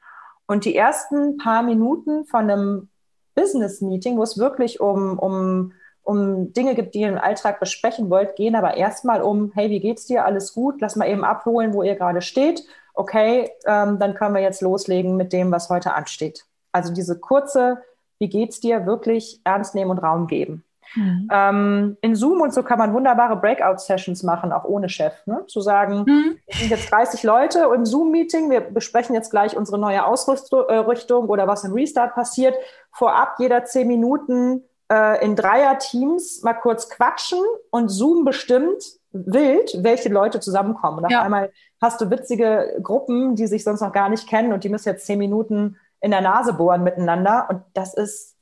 [0.45, 2.89] Und die ersten paar Minuten von einem
[3.35, 5.73] Business-Meeting, wo es wirklich um, um
[6.03, 9.79] um Dinge gibt, die ihr im Alltag besprechen wollt, gehen aber erstmal um, hey, wie
[9.79, 10.25] geht's dir?
[10.25, 10.81] Alles gut?
[10.81, 12.63] Lass mal eben abholen, wo ihr gerade steht.
[12.93, 16.45] Okay, ähm, dann können wir jetzt loslegen mit dem, was heute ansteht.
[16.71, 17.79] Also diese kurze,
[18.19, 20.63] wie geht's dir, wirklich ernst nehmen und Raum geben.
[20.95, 21.27] Mhm.
[21.31, 25.13] Ähm, in Zoom und so kann man wunderbare Breakout-Sessions machen, auch ohne Chef.
[25.25, 25.45] Ne?
[25.47, 26.37] Zu sagen, mhm.
[26.45, 31.27] wir sind jetzt 30 Leute im Zoom-Meeting, wir besprechen jetzt gleich unsere neue Ausrüstung äh,
[31.31, 32.55] oder was im Restart passiert.
[32.91, 34.63] Vorab jeder zehn Minuten
[34.93, 37.41] äh, in Dreier-Teams mal kurz quatschen
[37.71, 40.99] und Zoom bestimmt wild, welche Leute zusammenkommen.
[40.99, 41.23] Und auf ja.
[41.23, 44.89] einmal hast du witzige Gruppen, die sich sonst noch gar nicht kennen und die müssen
[44.89, 47.47] jetzt zehn Minuten in der Nase bohren miteinander.
[47.49, 48.35] Und das ist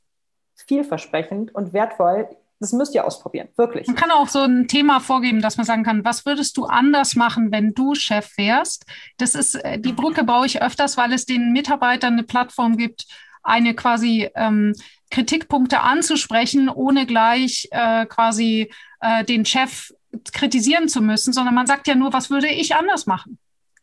[0.55, 2.27] vielversprechend und wertvoll.
[2.59, 3.87] Das müsst ihr ausprobieren, wirklich.
[3.87, 7.15] Man kann auch so ein Thema vorgeben, dass man sagen kann, was würdest du anders
[7.15, 8.85] machen, wenn du Chef wärst?
[9.17, 13.07] Das ist, äh, die Brücke baue ich öfters, weil es den Mitarbeitern eine Plattform gibt,
[13.43, 14.73] eine quasi ähm,
[15.09, 18.71] Kritikpunkte anzusprechen, ohne gleich äh, quasi
[19.01, 19.91] äh, den Chef
[20.33, 23.37] kritisieren zu müssen, sondern man sagt ja nur, was würde ich anders machen?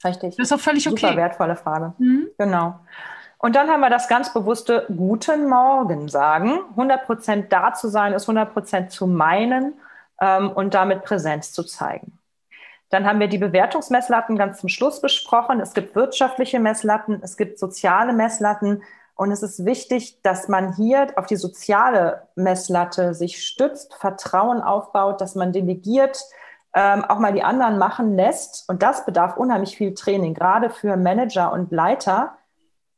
[0.04, 0.36] Richtig.
[0.36, 1.06] Das ist auch völlig okay.
[1.06, 1.94] Super wertvolle Frage.
[1.98, 2.28] Mhm.
[2.38, 2.78] Genau.
[3.38, 6.58] Und dann haben wir das ganz bewusste Guten Morgen sagen.
[6.70, 9.74] 100 Prozent da zu sein, ist 100 Prozent zu meinen
[10.20, 12.18] ähm, und damit Präsenz zu zeigen.
[12.90, 15.60] Dann haben wir die Bewertungsmesslatten ganz zum Schluss besprochen.
[15.60, 18.82] Es gibt wirtschaftliche Messlatten, es gibt soziale Messlatten.
[19.18, 25.20] Und es ist wichtig, dass man hier auf die soziale Messlatte sich stützt, Vertrauen aufbaut,
[25.20, 26.24] dass man delegiert,
[26.72, 28.68] ähm, auch mal die anderen machen lässt.
[28.68, 32.36] Und das bedarf unheimlich viel Training, gerade für Manager und Leiter,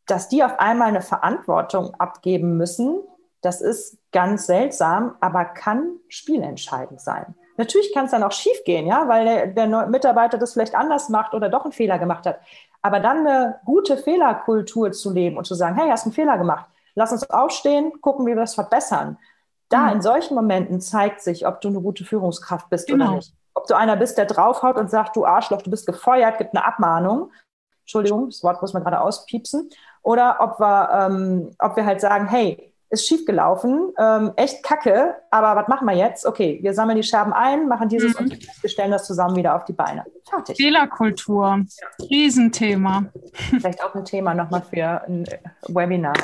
[0.07, 3.01] dass die auf einmal eine Verantwortung abgeben müssen.
[3.41, 7.35] Das ist ganz seltsam, aber kann spielentscheidend sein.
[7.57, 11.09] Natürlich kann es dann auch schief gehen, ja, weil der, der Mitarbeiter das vielleicht anders
[11.09, 12.41] macht oder doch einen Fehler gemacht hat.
[12.83, 16.67] Aber dann eine gute Fehlerkultur zu leben und zu sagen, hey, hast einen Fehler gemacht,
[16.95, 19.19] lass uns aufstehen, gucken, wie wir es verbessern.
[19.69, 19.93] Da mhm.
[19.93, 23.07] in solchen Momenten zeigt sich, ob du eine gute Führungskraft bist genau.
[23.07, 23.33] oder nicht.
[23.55, 26.65] Ob du einer bist, der draufhaut und sagt, du Arschloch, du bist gefeuert, gibt eine
[26.65, 27.31] Abmahnung.
[27.83, 29.71] Entschuldigung, das Wort muss man gerade auspiepsen.
[30.03, 35.61] Oder ob wir, ähm, ob wir halt sagen, hey, ist schiefgelaufen, ähm, echt kacke, aber
[35.61, 36.27] was machen wir jetzt?
[36.27, 38.27] Okay, wir sammeln die Scherben ein, machen dieses mhm.
[38.27, 40.05] und wir stellen das zusammen wieder auf die Beine.
[40.29, 40.57] Fertig.
[40.57, 41.65] Fehlerkultur,
[42.11, 43.05] Riesenthema.
[43.33, 45.25] Vielleicht auch ein Thema nochmal für ein
[45.69, 46.15] Webinar.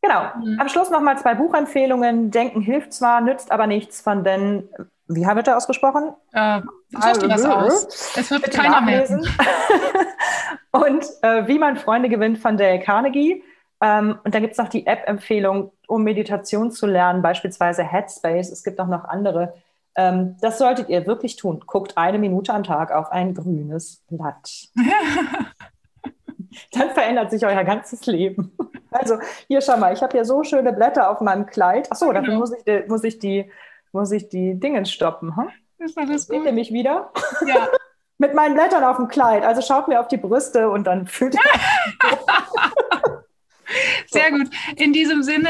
[0.00, 0.22] Genau.
[0.40, 0.60] Mhm.
[0.60, 2.30] Am Schluss nochmal zwei Buchempfehlungen.
[2.30, 4.68] Denken hilft zwar, nützt aber nichts von den,
[5.08, 6.12] wie wird er ausgesprochen?
[6.32, 6.60] Äh,
[6.90, 8.16] such dir das aus.
[8.16, 9.26] Es wird Bitte keiner nachlesen.
[10.70, 13.42] und äh, wie man Freunde gewinnt von Dale Carnegie.
[13.80, 18.50] Ähm, und dann gibt es noch die App-Empfehlung, um Meditation zu lernen, beispielsweise Headspace.
[18.50, 19.52] Es gibt auch noch andere.
[19.94, 21.62] Ähm, das solltet ihr wirklich tun.
[21.66, 24.68] Guckt eine Minute am Tag auf ein grünes Blatt.
[26.72, 28.56] dann verändert sich euer ganzes Leben.
[28.90, 29.18] Also
[29.48, 31.92] hier schau mal, ich habe hier so schöne Blätter auf meinem Kleid.
[31.92, 32.38] Achso, dafür genau.
[32.38, 33.50] muss ich, muss ich die,
[33.92, 35.36] muss ich die Dinge stoppen.
[35.36, 35.50] Hm?
[35.78, 36.42] Ist alles gut.
[36.42, 37.10] Seht mich wieder?
[37.46, 37.68] Ja.
[38.18, 39.44] Mit meinen Blättern auf dem Kleid.
[39.44, 41.40] Also schaut mir auf die Brüste und dann fühlt ihr.
[44.06, 44.48] Sehr gut.
[44.76, 45.48] In diesem Sinne.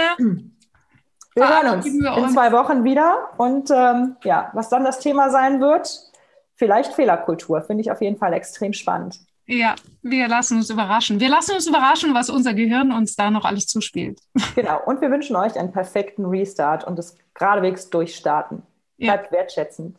[1.35, 3.31] Wir hören uns wir in zwei Wochen wieder.
[3.39, 6.13] Und ähm, ja, was dann das Thema sein wird,
[6.57, 9.19] vielleicht Fehlerkultur, finde ich auf jeden Fall extrem spannend.
[9.47, 11.21] Ja, wir lassen uns überraschen.
[11.21, 14.21] Wir lassen uns überraschen, was unser Gehirn uns da noch alles zuspielt.
[14.55, 18.63] Genau, und wir wünschen euch einen perfekten Restart und das geradewegs durchstarten.
[18.99, 19.39] Bleibt ja.
[19.39, 19.97] wertschätzend.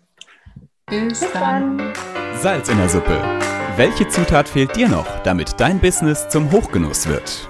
[0.86, 1.78] Bis, Bis dann.
[1.78, 1.94] dann.
[2.36, 3.20] Salz in der Suppe.
[3.76, 7.50] Welche Zutat fehlt dir noch, damit dein Business zum Hochgenuss wird?